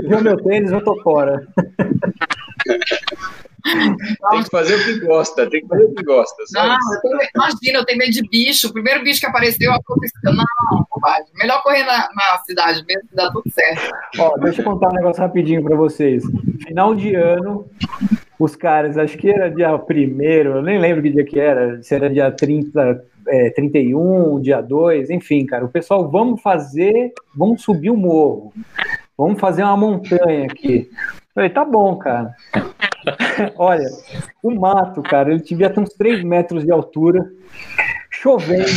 [0.00, 1.46] Sujou meu tênis, eu tô fora.
[3.64, 6.44] Tem que fazer o que gosta, tem que fazer o que gosta.
[6.52, 6.94] Não, isso.
[6.94, 8.68] eu tenho, imagina, eu tenho medo de bicho.
[8.68, 10.32] O primeiro bicho que apareceu, aconteceu.
[10.32, 11.26] Não, bobagem.
[11.34, 13.90] Melhor correr na, na cidade mesmo, que dá tudo certo.
[14.18, 16.22] Ó, deixa eu contar um negócio rapidinho para vocês.
[16.66, 17.66] Final de ano,
[18.38, 21.94] os caras, acho que era dia primeiro, eu nem lembro que dia que era, se
[21.94, 27.90] era dia 30, é, 31, dia 2, enfim, cara, o pessoal, vamos fazer, vamos subir
[27.90, 28.52] o morro,
[29.16, 30.90] vamos fazer uma montanha aqui.
[31.34, 32.34] Falei, tá bom, cara.
[33.56, 33.88] Olha,
[34.42, 37.26] o mato, cara, ele devia ter uns 3 metros de altura,
[38.10, 38.68] chovendo.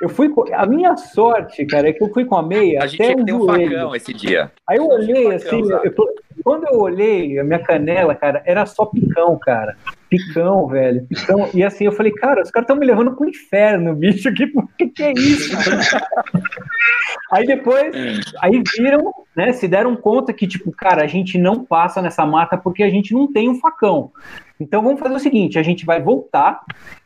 [0.00, 0.44] Eu fui com...
[0.54, 3.36] A minha sorte, cara, é que eu fui com a meia A gente até tinha
[3.36, 4.50] um facão esse dia.
[4.66, 6.12] Aí eu olhei Facão, assim, eu tô-
[6.42, 9.76] quando eu olhei a minha canela, cara, era só picão, cara.
[10.08, 11.48] Picão, velho, picão.
[11.54, 14.32] E assim, eu falei, cara, os caras estão me levando pro inferno, bicho.
[14.32, 14.46] Que,
[14.78, 15.54] que, que é isso?
[17.30, 17.94] aí depois,
[18.42, 22.56] aí viram, né, se deram conta que, tipo, cara, a gente não passa nessa mata
[22.56, 24.12] porque a gente não tem um facão.
[24.58, 26.60] Então vamos fazer o seguinte, a gente vai voltar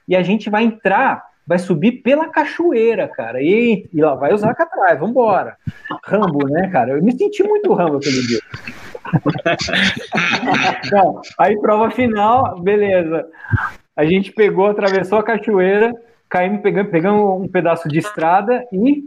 [0.08, 3.40] e a gente vai entrar, vai subir pela cachoeira, cara.
[3.42, 5.56] E, e lá vai usar catrai, vambora.
[6.04, 6.92] Rambo, né, cara?
[6.92, 8.40] Eu me senti muito Rambo aquele dia.
[10.90, 13.26] Não, aí prova final, beleza.
[13.96, 15.92] A gente pegou, atravessou a cachoeira,
[16.28, 19.04] caímos pegando, pegamos um pedaço de estrada e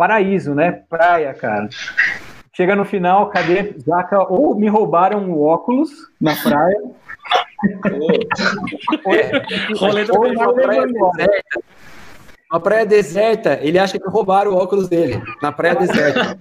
[0.00, 0.80] paraíso, né?
[0.88, 1.68] Praia, cara.
[2.54, 3.74] Chega no final, cadê?
[3.78, 6.80] Zaca, ou me roubaram o óculos na praia,
[9.78, 11.30] uma praia deserta.
[12.50, 15.22] Uma praia deserta, ele acha que roubaram o óculos dele.
[15.42, 16.34] Na praia deserta.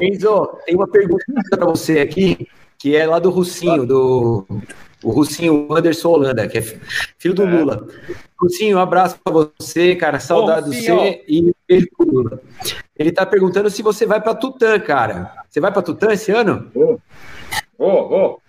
[0.00, 2.46] Enzo, tem uma pergunta para você aqui,
[2.80, 4.46] que é lá do Russinho, do
[5.02, 6.62] o Russinho Anderson Holanda, que é
[7.18, 7.46] filho do é.
[7.46, 7.86] Lula.
[8.40, 10.18] Russinho, um abraço para você, cara.
[10.18, 12.40] Saudade do você e beijo pro Lula.
[12.98, 15.44] Ele tá perguntando se você vai para Tutã, cara.
[15.48, 16.70] Você vai para Tutã esse ano?
[16.74, 17.00] Vou,
[17.78, 18.42] vou, vou.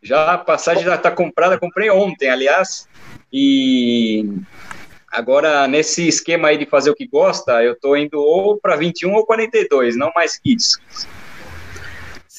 [0.00, 2.88] Já a passagem já tá comprada, comprei ontem, aliás.
[3.32, 4.28] E
[5.10, 9.12] agora, nesse esquema aí de fazer o que gosta, eu tô indo ou para 21
[9.12, 10.80] ou 42, não mais que isso.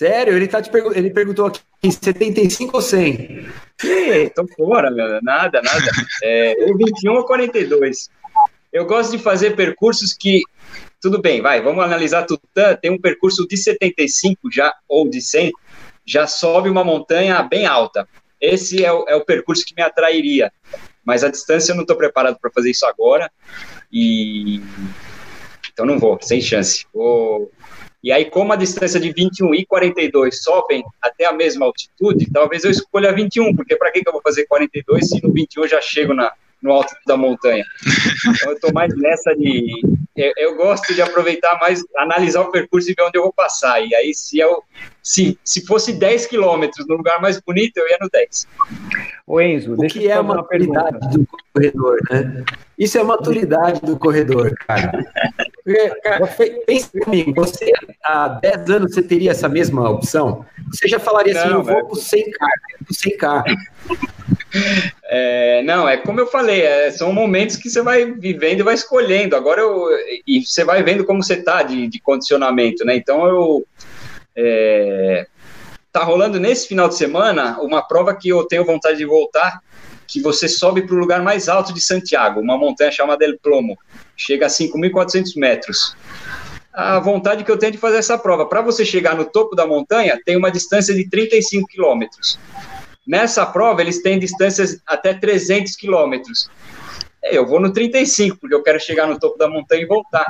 [0.04, 0.36] Sério?
[0.36, 3.47] Ele, tá te pergu ele perguntou aqui 75 ou 100?
[4.26, 5.22] Então fora, meu.
[5.22, 5.91] nada, nada.
[6.22, 8.10] É, 21 ou 42.
[8.74, 10.41] Eu gosto de fazer percursos que.
[10.99, 12.41] Tudo bem, vai, vamos analisar tudo.
[12.82, 15.54] Tem um percurso de 75 já, ou de 100,
[16.06, 18.06] já sobe uma montanha bem alta.
[18.41, 20.51] Esse é o, é o percurso que me atrairia.
[21.06, 23.32] Mas a distância eu não estou preparado para fazer isso agora.
[23.89, 24.62] E.
[25.72, 26.86] Então não vou, sem chance.
[26.93, 27.49] Vou
[28.04, 32.66] e aí, como a distância de 21 e 42 sobem até a mesma altitude, talvez
[32.66, 35.70] eu escolha 21, porque para que, que eu vou fazer 42 se no 21 eu
[35.70, 36.30] já chego na,
[36.62, 37.64] no alto da montanha?
[38.28, 39.82] Então, eu estou mais nessa de.
[40.18, 43.80] Eu, eu, gosto de aproveitar mais, analisar o percurso e ver onde eu vou passar.
[43.82, 44.62] E aí, se, eu,
[45.04, 48.47] se, se fosse 10 quilômetros no lugar mais bonito, eu ia no 10.
[49.28, 52.43] O Enzo, o que é a maturidade do corredor, né?
[52.80, 55.06] Isso é maturidade do corredor, cara.
[56.04, 56.28] cara
[56.66, 57.72] pensa comigo, você
[58.04, 60.45] há 10 anos você teria essa mesma opção?
[60.72, 62.24] Você já falaria assim, não, eu vou pro 100K,
[62.86, 63.43] pro 100K.
[65.06, 68.76] É, não, é como eu falei, é, são momentos que você vai vivendo e vai
[68.76, 69.36] escolhendo.
[69.36, 69.88] Agora eu,
[70.26, 72.95] e você vai vendo como você tá de, de condicionamento, né?
[72.95, 73.66] Então eu
[74.36, 75.27] é,
[75.91, 79.61] tá rolando nesse final de semana uma prova que eu tenho vontade de voltar,
[80.07, 83.77] que você sobe para o lugar mais alto de Santiago, uma montanha chamada El Plomo,
[84.17, 85.95] chega a 5.400 metros.
[86.73, 89.67] A vontade que eu tenho de fazer essa prova, para você chegar no topo da
[89.67, 92.39] montanha, tem uma distância de 35 quilômetros.
[93.05, 96.49] Nessa prova, eles têm distâncias até 300 quilômetros.
[97.24, 100.26] É, eu vou no 35, porque eu quero chegar no topo da montanha e voltar.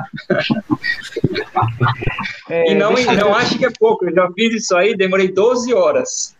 [2.48, 5.74] É, e não, não acho que é pouco, eu já fiz isso aí, demorei 12
[5.74, 6.36] horas.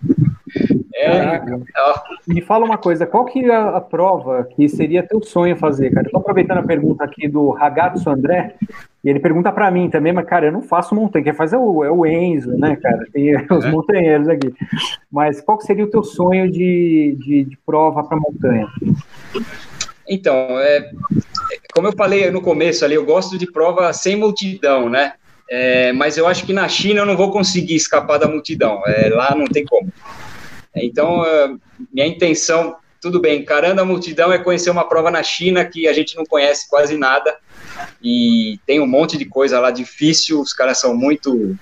[0.96, 1.40] É,
[2.26, 6.06] me fala uma coisa, qual que é a, prova que seria teu sonho fazer, cara?
[6.06, 8.54] Estou aproveitando a pergunta aqui do Ragazzo André,
[9.04, 11.58] e ele pergunta para mim também, mas, cara, eu não faço montanha, quem faz é
[11.58, 13.04] o, é o Enzo, né, cara?
[13.12, 13.70] Tem os é.
[13.70, 14.54] montanheiros aqui.
[15.10, 18.68] Mas qual que seria o teu sonho de, de, de prova para montanha?
[20.08, 20.90] Então, é,
[21.72, 25.14] como eu falei no começo ali, eu gosto de prova sem multidão, né?
[25.50, 28.82] É, mas eu acho que na China eu não vou conseguir escapar da multidão.
[28.86, 29.92] É, lá não tem como.
[30.74, 31.54] Então, é,
[31.92, 35.92] minha intenção, tudo bem, encarando a multidão é conhecer uma prova na China que a
[35.92, 37.36] gente não conhece quase nada
[38.02, 41.56] e tem um monte de coisa lá difícil, os caras são muito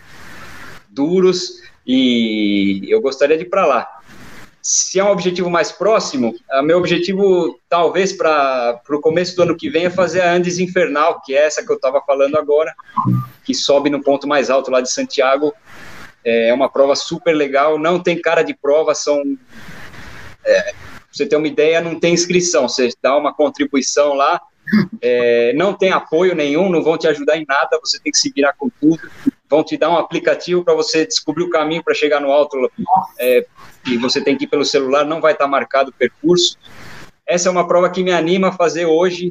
[0.89, 4.02] duros e eu gostaria de ir para lá
[4.63, 6.33] se é um objetivo mais próximo,
[6.63, 11.21] meu objetivo, talvez para o começo do ano que vem, é fazer a Andes Infernal,
[11.21, 12.73] que é essa que eu estava falando agora,
[13.45, 15.53] que sobe no ponto mais alto lá de Santiago.
[16.25, 19.21] É uma prova super legal, não tem cara de prova, são.
[20.45, 20.73] É,
[21.11, 24.41] você ter uma ideia, não tem inscrição, você dá uma contribuição lá,
[25.01, 28.31] é, não tem apoio nenhum, não vão te ajudar em nada, você tem que se
[28.31, 29.11] virar com tudo.
[29.53, 32.73] Vão te dar um aplicativo para você descobrir o caminho para chegar no alto
[33.21, 33.45] é,
[33.87, 36.57] e você tem que ir pelo celular, não vai estar tá marcado o percurso.
[37.27, 39.31] Essa é uma prova que me anima a fazer hoje,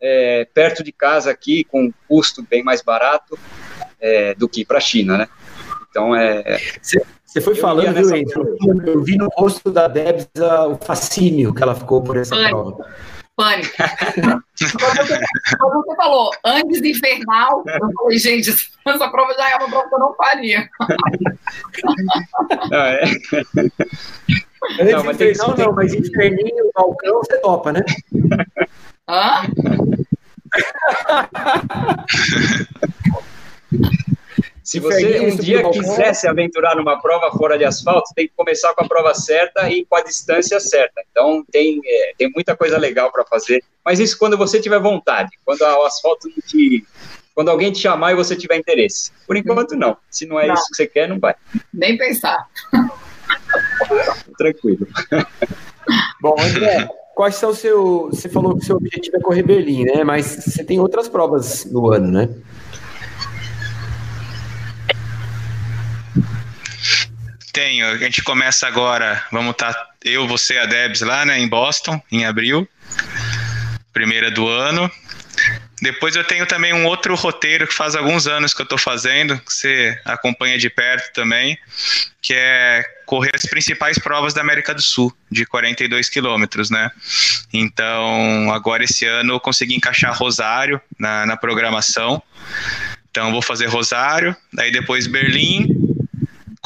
[0.00, 3.36] é, perto de casa aqui, com um custo bem mais barato
[4.00, 5.28] é, do que para a China, né?
[5.90, 6.60] Então é.
[6.80, 8.24] Você foi falando, viu?
[8.86, 10.28] Eu vi no rosto da Debs
[10.70, 12.50] o fascínio que ela ficou por essa Ai.
[12.50, 12.86] prova.
[13.36, 13.70] Pânico.
[15.58, 19.94] Quando você falou antes infernal, eu falei, gente, essa prova já é uma prova que
[19.94, 20.68] eu não faria.
[22.70, 23.02] Não, é.
[24.80, 27.84] Antes não, mas infernal não, mas inferninho, balcão, você topa, né?
[29.06, 29.42] Hã?
[34.66, 38.74] Se você um dia quiser se aventurar numa prova fora de asfalto, tem que começar
[38.74, 41.04] com a prova certa e com a distância certa.
[41.08, 43.62] Então tem, é, tem muita coisa legal para fazer.
[43.84, 46.84] Mas isso quando você tiver vontade, quando o asfalto não te.
[47.32, 49.12] Quando alguém te chamar e você tiver interesse.
[49.24, 49.96] Por enquanto, não.
[50.10, 50.54] Se não é não.
[50.54, 51.36] isso que você quer, não vai.
[51.72, 52.48] Nem pensar.
[54.36, 54.88] Tranquilo.
[56.20, 58.08] Bom, André, quais são o seu.
[58.10, 60.02] Você falou que o seu objetivo é correr Berlim, né?
[60.02, 62.28] Mas você tem outras provas no ano, né?
[67.56, 67.86] Tenho.
[67.86, 71.98] A gente começa agora, vamos estar tá, eu, você a Debs lá, né, em Boston,
[72.12, 72.68] em abril.
[73.94, 74.90] Primeira do ano.
[75.80, 79.38] Depois eu tenho também um outro roteiro que faz alguns anos que eu estou fazendo,
[79.38, 81.58] que você acompanha de perto também,
[82.20, 86.90] que é correr as principais provas da América do Sul, de 42 quilômetros, né?
[87.52, 92.22] Então, agora esse ano eu consegui encaixar Rosário na, na programação.
[93.10, 95.75] Então, vou fazer Rosário, daí depois Berlim,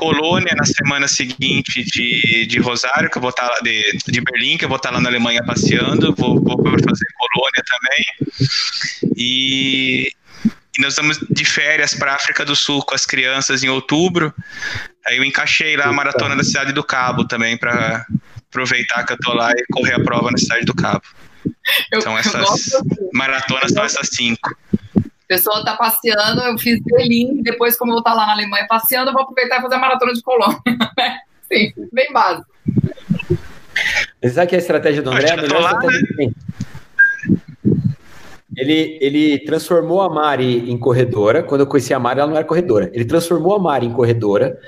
[0.01, 4.20] Colônia na semana seguinte de, de Rosário, que eu vou estar tá lá, de, de
[4.22, 9.11] Berlim, que eu vou estar tá lá na Alemanha passeando, vou, vou fazer Colônia também.
[9.14, 10.11] E,
[10.78, 14.32] e nós estamos de férias para a África do Sul com as crianças em outubro.
[15.07, 18.07] Aí eu encaixei lá a maratona da Cidade do Cabo também para
[18.48, 21.05] aproveitar que eu tô lá e correr a prova na Cidade do Cabo.
[21.92, 22.70] Eu, então essas
[23.12, 24.57] maratonas são essas cinco
[25.31, 28.66] pessoa está passeando, eu fiz Berlim, depois, como eu vou estar tá lá na Alemanha
[28.68, 30.59] passeando, eu vou aproveitar e fazer a maratona de Colônia.
[31.49, 32.47] Sim, bem básico.
[34.28, 36.35] Sabe que a estratégia do André é a melhor estratégia que tem.
[38.57, 41.45] Ele, ele transformou a Mari em corredora.
[41.45, 42.91] Quando eu conheci a Mari, ela não era corredora.
[42.93, 44.59] Ele transformou a Mari em corredora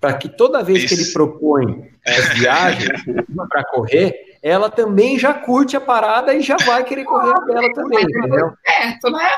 [0.00, 0.88] para que toda vez Isso.
[0.88, 3.02] que ele propõe as viagens
[3.50, 7.72] para correr, ela também já curte a parada e já vai querer correr a dela
[7.74, 8.52] também, entendeu?
[8.64, 9.28] Certo, né?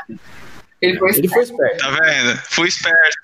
[0.80, 1.78] Ele foi, ele foi esperto.
[1.78, 2.38] Tá vendo?
[2.50, 3.18] Fui esperto.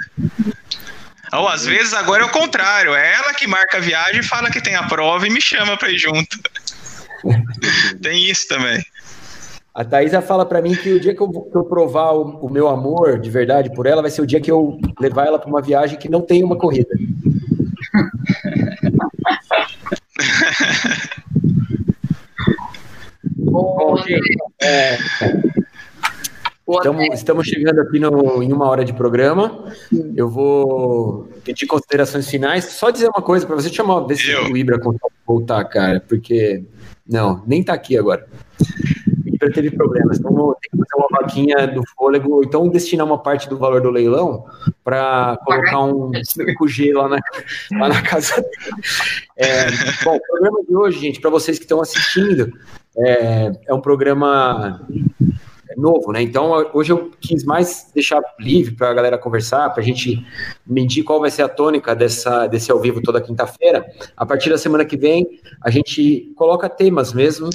[1.32, 2.94] Ou às vezes agora é o contrário.
[2.94, 5.90] É ela que marca a viagem, fala que tem a prova e me chama pra
[5.90, 6.38] ir junto.
[8.02, 8.84] tem isso também.
[9.74, 12.48] A Thaisa fala para mim que o dia que eu, que eu provar o, o,
[12.48, 15.48] meu amor de verdade por ela vai ser o dia que eu levar ela para
[15.48, 16.94] uma viagem que não tem uma corrida.
[23.36, 24.96] Bom, gente, é,
[26.66, 29.66] Estamos, estamos, chegando aqui no, em uma hora de programa.
[30.16, 32.64] Eu vou pedir considerações finais.
[32.64, 36.64] Só dizer uma coisa para você chamar ver se o Ibra consegue voltar, cara, porque
[37.06, 38.26] não, nem está aqui agora.
[38.60, 40.18] O Ibra teve problemas.
[40.18, 43.90] Então ter que fazer uma vaquinha do fôlego, então destinar uma parte do valor do
[43.90, 44.46] leilão
[44.82, 47.18] para colocar um 5G lá na,
[47.78, 48.74] lá na casa dele.
[49.36, 49.66] É,
[50.02, 52.52] bom, o programa de hoje, gente, para vocês que estão assistindo,
[52.96, 54.86] é, é um programa
[55.76, 56.22] novo, né?
[56.22, 60.24] Então hoje eu quis mais deixar livre para a galera conversar, para a gente
[60.66, 63.84] medir qual vai ser a tônica dessa, desse ao vivo toda quinta-feira.
[64.16, 67.50] A partir da semana que vem, a gente coloca temas mesmo,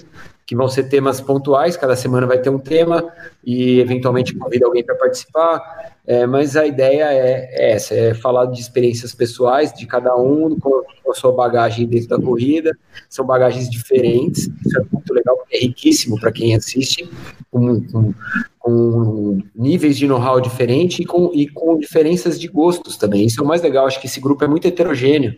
[0.49, 3.07] que vão ser temas pontuais, cada semana vai ter um tema
[3.45, 5.93] e eventualmente convida alguém para participar.
[6.07, 10.59] É, mas a ideia é, é, essa, é falar de experiências pessoais de cada um,
[10.59, 12.75] com, a sua bagagem dentro da corrida.
[13.07, 17.07] São bagagens diferentes, isso é muito legal, é riquíssimo para quem assiste,
[17.51, 18.13] com, com,
[18.57, 23.27] com níveis de know-how diferentes e com, e com diferenças de gostos também.
[23.27, 25.35] Isso é o mais legal, acho que esse grupo é muito heterogêneo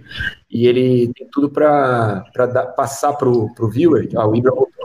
[0.49, 2.23] e ele tem tudo para
[2.77, 4.07] passar para o viewer.
[4.15, 4.80] Ah, o Ibra voltou.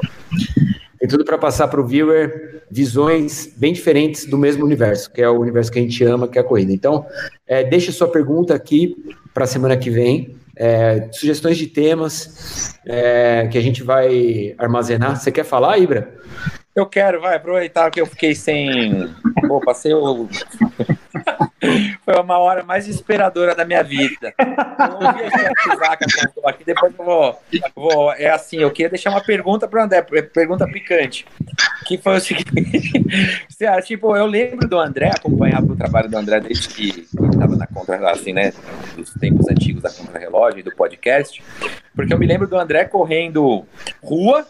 [1.06, 5.28] Tem tudo para passar para o viewer visões bem diferentes do mesmo universo, que é
[5.28, 6.72] o universo que a gente ama, que é a corrida.
[6.72, 7.06] Então,
[7.46, 8.96] é, deixe sua pergunta aqui
[9.32, 10.36] para a semana que vem.
[10.56, 15.14] É, sugestões de temas é, que a gente vai armazenar.
[15.16, 16.12] Você quer falar, Ibra?
[16.74, 19.08] Eu quero, vai, aproveitar que eu fiquei sem.
[19.46, 20.28] Pô, passei o.
[22.06, 24.32] Foi uma hora mais desesperadora da minha vida.
[24.38, 27.42] Eu a contou aqui, depois eu vou,
[27.74, 28.12] vou.
[28.12, 31.26] É assim, eu queria deixar uma pergunta para o André, pergunta picante.
[31.84, 32.46] Que foi o seguinte:
[33.84, 37.66] tipo, eu lembro do André, acompanhava o trabalho do André desde que ele estava na
[37.66, 38.52] contra, assim, né?
[38.94, 41.42] Dos tempos antigos da contra-relógio e do podcast.
[41.92, 43.66] Porque eu me lembro do André correndo
[44.00, 44.46] rua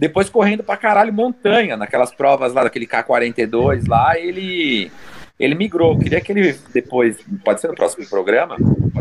[0.00, 4.92] depois correndo pra caralho montanha, naquelas provas lá daquele K42 lá, ele
[5.38, 5.98] ele migrou.
[5.98, 8.56] Queria que ele depois, pode ser no próximo programa,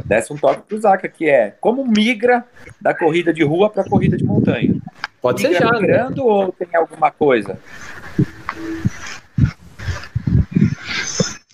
[0.05, 2.45] desse um toque pro Zaca, que é como migra
[2.79, 4.75] da corrida de rua para corrida de montanha.
[5.21, 5.79] Pode migra ser já, né?
[5.79, 6.31] migrando né?
[6.31, 7.59] ou tem alguma coisa?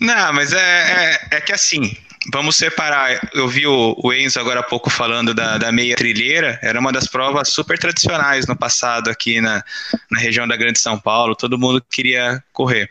[0.00, 1.96] Não, mas é, é, é que assim,
[2.32, 3.28] Vamos separar.
[3.34, 6.58] Eu vi o, o Enzo agora há pouco falando da, da, meia trilheira.
[6.62, 9.62] Era uma das provas super tradicionais no passado aqui na,
[10.10, 11.34] na região da Grande São Paulo.
[11.34, 12.88] Todo mundo queria correr.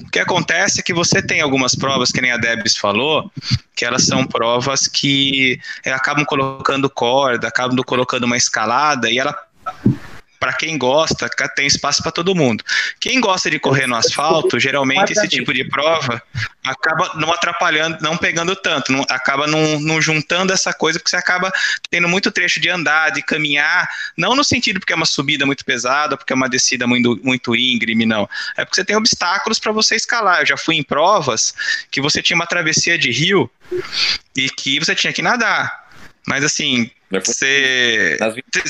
[0.00, 3.30] O que acontece é que você tem algumas provas, que nem a Debs falou,
[3.76, 9.36] que elas são provas que acabam colocando corda, acabam colocando uma escalada e ela
[10.42, 12.64] para quem gosta, tem espaço para todo mundo.
[12.98, 16.20] Quem gosta de correr no asfalto, geralmente esse tipo de prova
[16.64, 21.16] acaba não atrapalhando, não pegando tanto, não, acaba não, não, juntando essa coisa, porque você
[21.16, 21.52] acaba
[21.88, 25.64] tendo muito trecho de andar, de caminhar, não no sentido porque é uma subida muito
[25.64, 28.28] pesada, porque é uma descida muito, muito íngreme, não.
[28.56, 30.40] É porque você tem obstáculos para você escalar.
[30.40, 31.54] Eu já fui em provas
[31.88, 33.48] que você tinha uma travessia de rio
[34.36, 35.86] e que você tinha que nadar.
[36.26, 36.90] Mas assim,
[37.20, 38.16] você,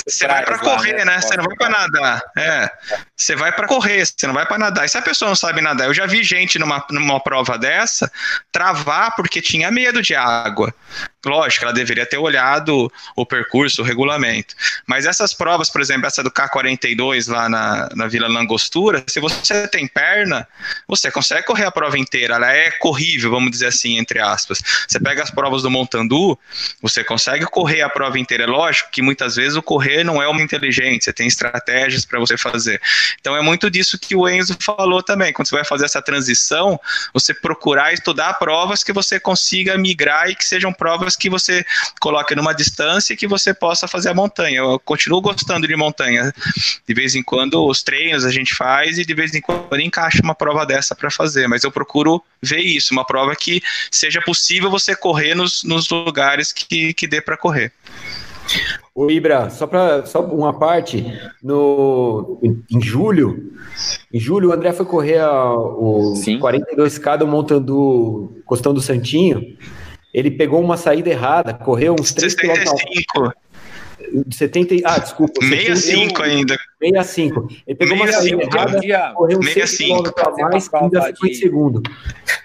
[0.06, 1.04] você vai para correr, né?
[1.04, 1.20] né?
[1.20, 2.22] Você não vai para nadar.
[2.36, 2.70] É.
[3.16, 4.84] Você vai para correr, você não vai para nadar.
[4.84, 8.10] E se a pessoa não sabe nadar, eu já vi gente numa, numa prova dessa
[8.50, 10.74] travar porque tinha medo de água.
[11.24, 14.56] Lógico, ela deveria ter olhado o percurso, o regulamento.
[14.86, 19.68] Mas essas provas, por exemplo, essa do K42 lá na, na Vila Langostura, se você
[19.68, 20.48] tem perna,
[20.88, 22.34] você consegue correr a prova inteira.
[22.34, 24.60] Ela é corrível, vamos dizer assim, entre aspas.
[24.88, 26.36] Você pega as provas do Montandu,
[26.80, 28.31] você consegue correr a prova inteira.
[28.40, 32.18] É lógico que muitas vezes o correr não é uma inteligente, você tem estratégias para
[32.18, 32.80] você fazer.
[33.20, 35.32] Então é muito disso que o Enzo falou também.
[35.32, 36.78] Quando você vai fazer essa transição,
[37.12, 41.64] você procurar estudar provas que você consiga migrar e que sejam provas que você
[42.00, 44.58] coloque numa distância e que você possa fazer a montanha.
[44.58, 46.32] Eu continuo gostando de montanha.
[46.86, 50.22] De vez em quando os treinos a gente faz e de vez em quando encaixa
[50.22, 54.70] uma prova dessa para fazer, mas eu procuro ver isso, uma prova que seja possível
[54.70, 57.72] você correr nos, nos lugares que, que dê para correr.
[58.94, 61.06] O Ibra, só para só uma parte,
[61.42, 62.38] no
[62.70, 63.52] em julho,
[64.12, 66.38] em julho o André foi correr a, o Sim.
[66.38, 69.56] 42k do Montandu Costão do Santinho.
[70.12, 72.52] Ele pegou uma saída errada, correu uns 3 km.
[74.30, 75.44] 70, ah, desculpa.
[75.44, 76.58] 65 ainda.
[76.80, 77.48] 65.
[77.66, 81.02] Ele pegou 65, uma saída errada, dia, correu uns 6 km a mais e ainda
[81.02, 81.82] ficou em segundo.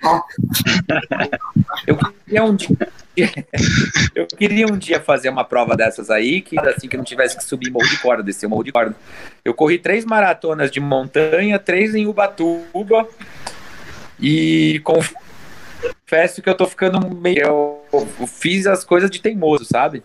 [1.87, 2.77] Eu queria um dia.
[4.15, 7.43] Eu queria um dia fazer uma prova dessas aí, que assim que não tivesse que
[7.43, 8.95] subir morro de corda, descer morro de corda.
[9.43, 13.07] Eu corri três maratonas de montanha, três em Ubatuba
[14.19, 17.39] e confesso que eu tô ficando meio.
[17.39, 17.81] Eu
[18.27, 20.03] fiz as coisas de teimoso, sabe?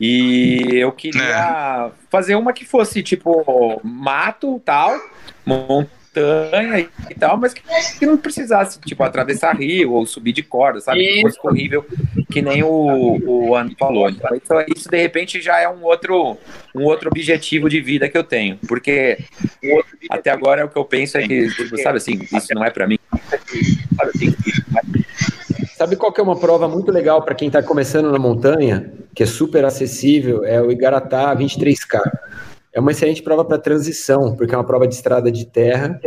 [0.00, 1.90] E eu queria é.
[2.08, 4.98] fazer uma que fosse tipo mato tal,
[5.44, 11.06] montanha e tal, mas que, não precisasse, tipo, atravessar rio ou subir de corda, sabe?
[11.06, 11.86] Que fosse corrível,
[12.30, 14.08] que nem o, o Ano falou.
[14.08, 16.38] Então, isso de repente já é um outro,
[16.74, 18.58] um outro objetivo de vida que eu tenho.
[18.66, 19.18] Porque
[20.08, 22.86] até agora o que eu penso é que, tipo, sabe assim, isso não é para
[22.86, 22.98] mim.
[23.96, 24.79] Sabe assim, isso não é
[25.80, 29.22] Sabe qual que é uma prova muito legal para quem está começando na montanha, que
[29.22, 30.44] é super acessível?
[30.44, 32.02] É o Igaratá 23K.
[32.70, 35.98] É uma excelente prova para transição, porque é uma prova de estrada de terra,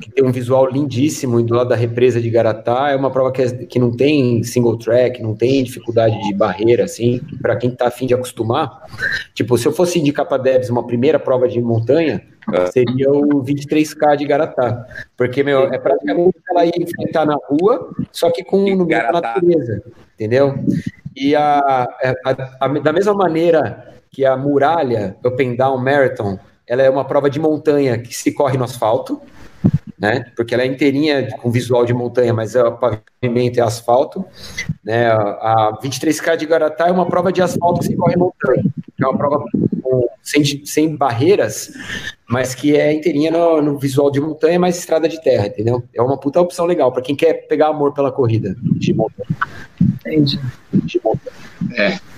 [0.00, 2.90] que tem um visual lindíssimo do lado da represa de Igaratá.
[2.90, 6.84] É uma prova que, é, que não tem single track, não tem dificuldade de barreira,
[6.84, 8.86] assim, para quem está afim de acostumar.
[9.34, 12.22] Tipo, se eu fosse indicar para Debs uma primeira prova de montanha,
[12.72, 14.86] seria o 23K de Garatá.
[15.16, 19.20] Porque, meu, é praticamente ela ir enfrentar na rua, só que com no meio da
[19.20, 19.82] natureza,
[20.14, 20.54] entendeu?
[21.16, 26.38] E a, a, a, da mesma maneira que a muralha Open Down Marathon,
[26.72, 29.20] ela é uma prova de montanha que se corre no asfalto,
[29.98, 30.24] né?
[30.34, 34.24] Porque ela é inteirinha com visual de montanha, mas é o pavimento é asfalto,
[34.82, 35.10] né?
[35.10, 38.64] A 23K de Garatá é uma prova de asfalto que se corre em montanha.
[38.98, 39.44] É uma prova
[40.22, 41.72] sem, sem barreiras,
[42.26, 45.84] mas que é inteirinha no, no, visual de montanha, mas estrada de terra, entendeu?
[45.94, 49.28] É uma puta opção legal para quem quer pegar amor pela corrida de montanha.
[49.78, 50.40] Entendi.
[50.72, 51.36] De montanha.
[51.76, 52.11] É.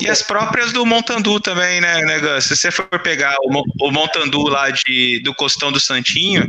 [0.00, 2.40] E as próprias do Montandu também, né, né?
[2.40, 6.46] Se você for pegar o, o Montandu lá de, do Costão do Santinho,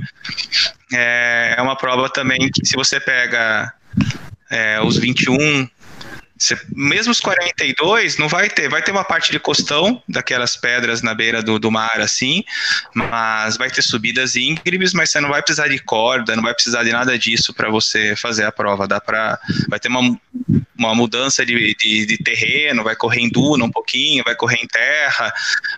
[0.94, 3.72] é, é uma prova também que se você pega
[4.50, 5.70] é, os 21
[6.42, 8.68] você, mesmo os 42, não vai ter.
[8.68, 12.44] Vai ter uma parte de costão, daquelas pedras na beira do, do mar, assim,
[12.96, 16.84] mas vai ter subidas íngremes, mas você não vai precisar de corda, não vai precisar
[16.84, 18.88] de nada disso para você fazer a prova.
[18.88, 19.40] Dá para
[19.70, 20.20] Vai ter uma,
[20.88, 24.68] uma mudança de, de, de, terreno, vai correr em duna um pouquinho, vai correr em
[24.68, 25.34] terra,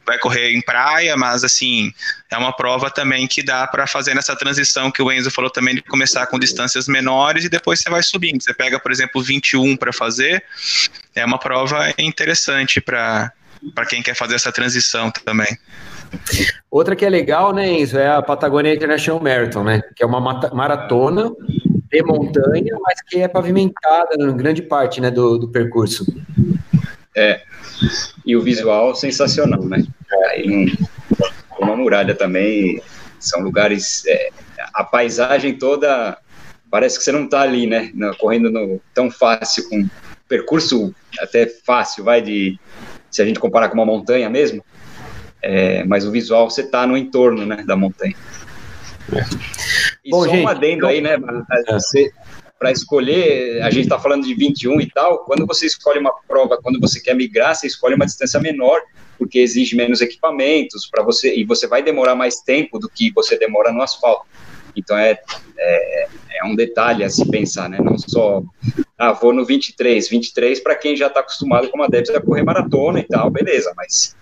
[0.06, 1.93] vai correr em praia, mas assim,
[2.32, 5.76] é uma prova também que dá para fazer nessa transição que o Enzo falou também
[5.76, 8.41] de começar com distâncias menores e depois você vai subindo.
[8.41, 10.43] Você pega, por exemplo, 21 para fazer,
[11.14, 13.32] é uma prova interessante para
[13.89, 15.58] quem quer fazer essa transição também.
[16.70, 19.82] Outra que é legal, né, Enzo, é a Patagonia International Marathon, né?
[19.95, 20.20] Que é uma
[20.54, 21.32] maratona
[21.94, 26.04] de montanha, mas que é pavimentada em grande parte né, do, do percurso.
[27.16, 27.41] É.
[28.26, 29.86] E o visual sensacional, né?
[30.32, 30.74] Aí,
[31.60, 32.82] uma muralha também,
[33.20, 34.04] são lugares.
[34.08, 34.30] É,
[34.74, 36.18] a paisagem toda
[36.72, 37.91] parece que você não está ali, né?
[38.18, 39.88] correndo no, tão fácil, com
[40.28, 42.60] percurso até fácil, vai de.
[43.12, 44.66] Se a gente comparar com uma montanha mesmo,
[45.39, 48.16] é, mas o visual você está no entorno né, da montanha.
[50.04, 51.18] E Bom, só gente, um adendo aí, né?
[52.60, 56.60] Para escolher, a gente está falando de 21 e tal, quando você escolhe uma prova,
[56.62, 58.82] quando você quer migrar, você escolhe uma distância menor,
[59.18, 63.38] porque exige menos equipamentos para você, e você vai demorar mais tempo do que você
[63.38, 64.26] demora no asfalto.
[64.76, 65.20] Então é,
[65.58, 66.08] é,
[66.41, 67.78] é um detalhe a se pensar, né?
[67.82, 68.41] Não só,
[68.97, 72.43] ah, vou no 23, 23 para quem já está acostumado com a Debs a correr
[72.43, 74.16] maratona e tal, beleza, mas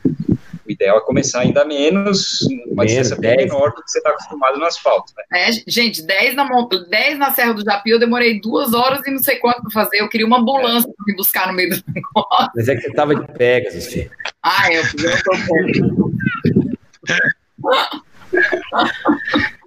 [0.72, 3.52] o ideal é começar ainda menos, uma Menos, distância bem 10.
[3.52, 5.24] menor do que você está acostumado no asfalto, né?
[5.48, 9.12] É, gente, 10 na, mont- 10 na Serra do Japi, eu demorei duas horas e
[9.12, 9.98] não sei quanto pra fazer.
[10.02, 12.52] Eu queria uma ambulância pra me buscar no meio do negócio.
[12.56, 14.10] Mas é que você tava de Pegasus, filho.
[14.44, 16.12] Ah, eu, eu tô bom.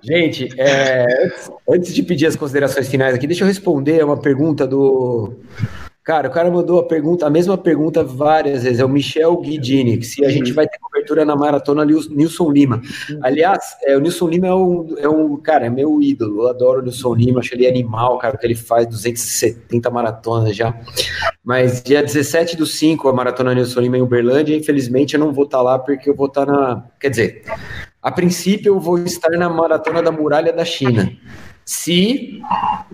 [0.02, 4.66] Gente, é, antes, antes de pedir as considerações finais aqui, deixa eu responder uma pergunta
[4.66, 5.34] do.
[6.04, 8.78] Cara, o cara mandou a pergunta, a mesma pergunta várias vezes.
[8.78, 12.50] É o Michel Guidini, que se a gente vai ter cobertura na maratona Nils- Nilson
[12.52, 12.82] Lima.
[13.22, 16.42] Aliás, é, o Nilson Lima é um, é um, cara, é meu ídolo.
[16.42, 20.78] Eu adoro o Nilson Lima, acho ele animal, cara, que ele faz 270 maratonas já.
[21.42, 25.44] Mas dia 17 do 5, a maratona Nilson Lima em Uberlândia, infelizmente eu não vou
[25.46, 26.84] estar lá porque eu vou estar na.
[27.00, 27.42] Quer dizer,
[28.02, 31.10] a princípio eu vou estar na maratona da muralha da China.
[31.64, 32.40] Se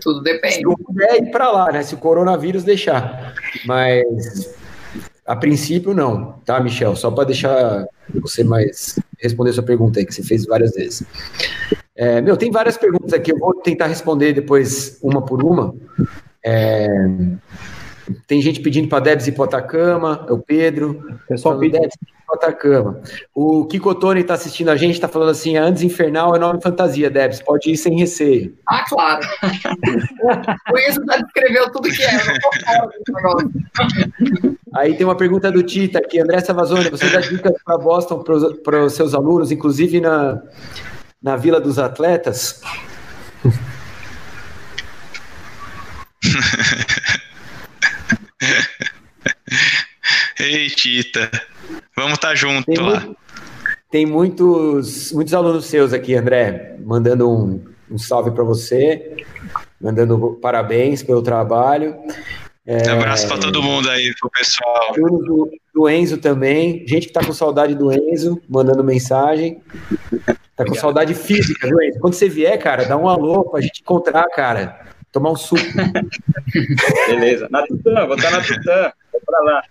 [0.01, 0.62] Tudo depende.
[0.62, 1.83] eu puder ir para lá, né?
[1.83, 3.35] Se o coronavírus deixar.
[3.66, 4.55] Mas
[5.27, 6.95] a princípio não, tá, Michel?
[6.97, 11.05] Só para deixar você mais responder sua pergunta aí, que você fez várias vezes.
[11.95, 15.75] É, meu, tem várias perguntas aqui, eu vou tentar responder depois uma por uma.
[16.45, 16.89] É,
[18.27, 21.19] tem gente pedindo para Debs ir para Atacama, é o Pedro.
[21.29, 23.01] Pessoal, pede- Debs, ir pra Atacama.
[23.35, 26.61] O Kiko Tony está assistindo a gente, está falando assim: a Andes Infernal é nome
[26.63, 28.55] fantasia, Debs, pode ir sem receio.
[28.69, 29.27] Ah, claro.
[30.73, 32.21] o Enzo já descreveu tudo que é.
[34.75, 38.23] Aí tem uma pergunta do Tita aqui, André Savazone, você dá dicas para Boston
[38.63, 40.41] para os seus alunos, inclusive na,
[41.23, 42.61] na Vila dos Atletas?
[50.41, 51.30] Ei, Tita.
[51.97, 53.01] Vamos estar junto Tem, lá.
[53.01, 53.16] mu-
[53.91, 59.16] tem muitos, muitos alunos seus aqui, André, mandando um, um salve para você,
[59.80, 61.97] mandando parabéns pelo trabalho.
[62.66, 64.93] É, Abraço pra todo mundo aí, pro pessoal.
[64.95, 69.61] do, do Enzo também, gente que tá com saudade do Enzo, mandando mensagem.
[70.57, 71.99] Tá com saudade física, viu, Enzo?
[72.01, 74.78] Quando você vier, cara, dá um alô pra gente encontrar, cara.
[75.11, 75.61] Tomar um suco.
[77.09, 77.49] Beleza.
[77.51, 79.62] Na Tutã, vou estar na Tutã, vou pra lá.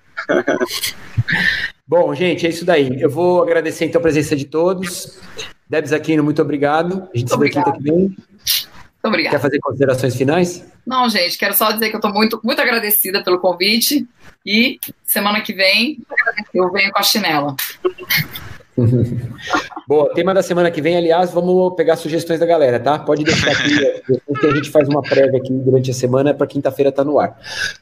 [1.88, 3.02] Bom, gente, é isso daí.
[3.02, 5.20] Eu vou agradecer então a presença de todos.
[5.68, 7.08] Debs Aquino, muito obrigado.
[7.14, 7.94] A gente se vê quinta que vem.
[7.96, 8.18] Muito
[9.04, 9.36] obrigada.
[9.36, 10.66] Quer fazer considerações finais?
[10.86, 14.08] Não, gente, quero só dizer que eu tô muito, muito agradecida pelo convite.
[14.46, 16.00] E semana que vem
[16.54, 17.56] eu venho com a chinela.
[19.88, 22.98] Boa, tema da semana que vem, aliás, vamos pegar sugestões da galera, tá?
[23.00, 24.02] Pode deixar aqui,
[24.40, 27.38] que a gente faz uma prévia aqui durante a semana, para quinta-feira tá no ar.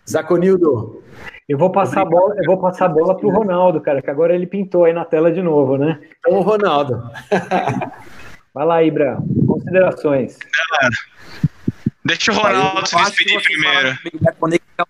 [0.09, 1.03] Zaconildo,
[1.47, 4.35] Eu vou passar a bola, eu vou passar a bola pro Ronaldo, cara, que agora
[4.35, 5.97] ele pintou aí na tela de novo, né?
[6.19, 7.09] então o Ronaldo.
[8.53, 9.17] Vai lá, Ibra.
[9.47, 10.37] Considerações.
[12.03, 13.97] Deixa o Ronaldo se despedir primeiro.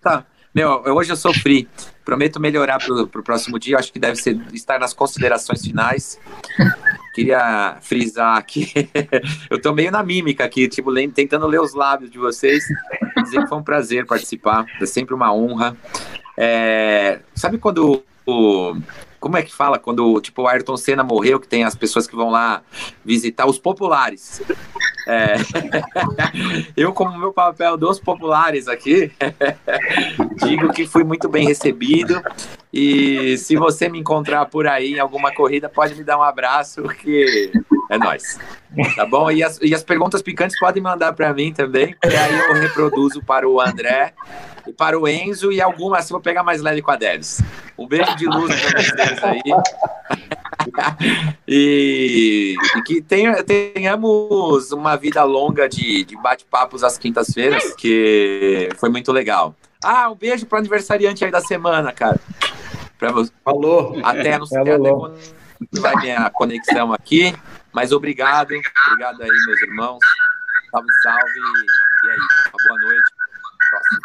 [0.02, 0.26] tá.
[0.56, 1.68] Meu, eu- hoje eu sofri.
[2.04, 3.78] Prometo melhorar pro, pro próximo dia.
[3.78, 6.20] Acho que deve ser estar nas considerações finais.
[7.14, 8.72] Queria frisar aqui.
[9.52, 12.64] eu tô meio na mímica aqui, tipo, tentando ler os lábios de vocês.
[13.22, 14.66] Dizer que foi um prazer participar.
[14.82, 15.76] É sempre uma honra.
[16.38, 18.76] É, sabe quando o.
[19.20, 19.80] Como é que fala?
[19.80, 22.62] Quando tipo, o Ayrton Senna morreu, que tem as pessoas que vão lá
[23.04, 24.42] visitar os populares.
[25.08, 25.36] É,
[26.76, 29.10] eu, como meu papel dos populares aqui,
[30.44, 32.22] digo que fui muito bem recebido.
[32.74, 36.84] E se você me encontrar por aí em alguma corrida, pode me dar um abraço,
[36.84, 37.52] que
[37.90, 38.38] é nóis.
[38.96, 39.32] Tá bom?
[39.32, 43.24] E as, e as perguntas picantes podem mandar para mim também, que aí eu reproduzo
[43.24, 44.14] para o André
[44.68, 47.42] e para o Enzo e algumas, se vou pegar mais leve com a Debs.
[47.78, 49.42] Um beijo de luz para vocês aí.
[51.48, 58.90] e, e que tenha- tenhamos uma vida longa de, de bate-papos às quintas-feiras, que foi
[58.90, 59.56] muito legal.
[59.84, 62.20] Ah, um beijo para o aniversariante aí da semana, cara.
[62.98, 63.32] Pra você.
[63.44, 64.00] Falou.
[64.04, 65.18] Até, não sei até quando
[65.82, 67.34] vai minha conexão aqui,
[67.72, 68.52] mas obrigado.
[68.88, 70.00] Obrigado aí, meus irmãos.
[70.72, 71.40] Salve, salve.
[72.04, 72.18] E aí,
[72.50, 73.12] uma boa noite.
[73.70, 74.00] Próximo.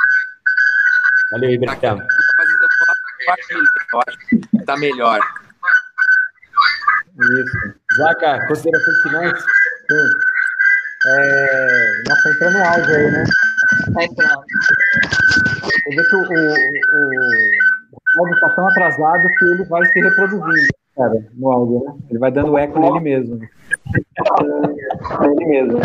[1.33, 1.71] Valeu, Ibra.
[1.73, 5.21] Mas eu vou lá pro quarto milênio, eu acho que tá melhor.
[7.23, 7.75] Isso.
[7.97, 9.39] Zaca, considerações finais?
[9.39, 10.11] Sim.
[11.07, 12.03] É...
[12.09, 13.25] Nossa, entrando no áudio aí, né?
[14.17, 14.35] Tá.
[15.87, 16.33] Eu vejo que o, o,
[17.93, 21.95] o Ronaldo tá tão atrasado que ele vai se reproduzindo, cara, no áudio, né?
[22.11, 23.41] Ele vai dando eco nele mesmo.
[25.21, 25.81] Nele mesmo.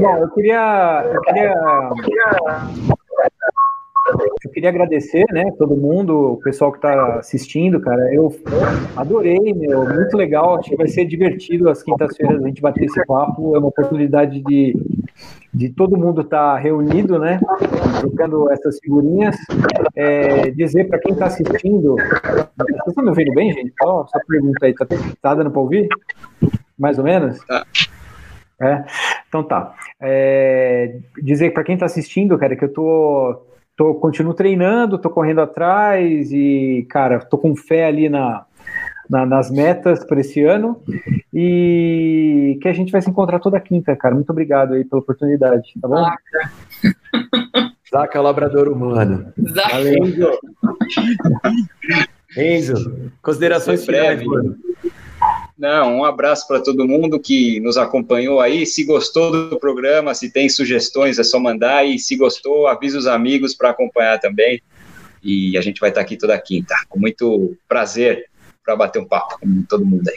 [0.00, 1.10] Bom, eu queria.
[1.12, 1.54] Eu queria.
[4.42, 8.12] Eu queria agradecer, né, todo mundo, o pessoal que está assistindo, cara.
[8.14, 8.34] Eu
[8.96, 10.56] adorei, meu, muito legal.
[10.56, 13.54] Acho que vai ser divertido as quintas-feiras a gente bater esse papo.
[13.54, 14.74] É uma oportunidade de,
[15.52, 17.38] de todo mundo estar tá reunido, né,
[18.00, 19.36] trocando essas figurinhas.
[19.94, 23.74] É, dizer para quem está assistindo, vocês estão me ouvindo bem, gente?
[23.78, 24.86] Só, só pergunta aí, tá,
[25.20, 25.86] tá dando para ouvir?
[26.78, 27.38] Mais ou menos?
[27.44, 27.66] Tá.
[28.62, 28.84] É?
[29.28, 29.74] Então tá.
[30.00, 33.49] É, dizer para quem está assistindo, cara, que eu tô,
[33.80, 38.44] tô continuo treinando, tô correndo atrás e, cara, tô com fé ali na,
[39.08, 40.82] na nas metas para esse ano
[41.32, 44.14] e que a gente vai se encontrar toda quinta, cara.
[44.14, 46.06] Muito obrigado aí pela oportunidade, tá bom?
[47.90, 49.32] Zaca Labrador Humano.
[49.48, 49.80] Zaca.
[49.80, 50.38] Enzo.
[52.36, 54.56] Enzo, considerações finais, mano.
[55.60, 58.64] Não, um abraço para todo mundo que nos acompanhou aí.
[58.64, 61.84] Se gostou do programa, se tem sugestões, é só mandar.
[61.84, 64.62] E se gostou, avisa os amigos para acompanhar também.
[65.22, 68.30] E a gente vai estar aqui toda quinta, com muito prazer
[68.64, 70.16] para bater um papo com todo mundo aí.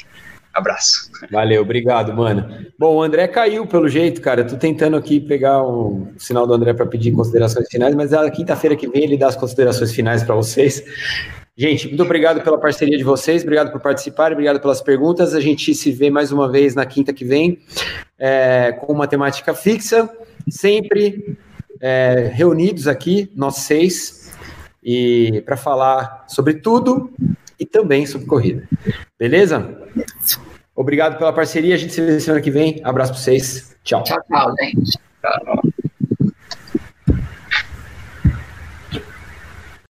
[0.53, 1.09] Abraço.
[1.31, 2.47] Valeu, obrigado, mano.
[2.77, 4.43] Bom, o André caiu pelo jeito, cara.
[4.43, 8.75] Tô tentando aqui pegar o sinal do André para pedir considerações finais, mas a quinta-feira
[8.75, 10.83] que vem ele dá as considerações finais para vocês.
[11.55, 15.33] Gente, muito obrigado pela parceria de vocês, obrigado por participarem, obrigado pelas perguntas.
[15.33, 17.59] A gente se vê mais uma vez na quinta que vem
[18.17, 20.09] é, com uma temática fixa,
[20.49, 21.37] sempre
[21.79, 24.33] é, reunidos aqui, nós seis,
[24.83, 27.11] e para falar sobre tudo
[27.59, 28.67] e também sobre corrida.
[29.19, 29.77] Beleza?
[30.75, 31.75] Obrigado pela parceria.
[31.75, 32.81] A gente se vê semana que vem.
[32.83, 33.75] Abraço para vocês.
[33.83, 34.03] Tchau.
[34.03, 34.99] Tchau, tchau, gente.
[35.21, 35.89] Tchau.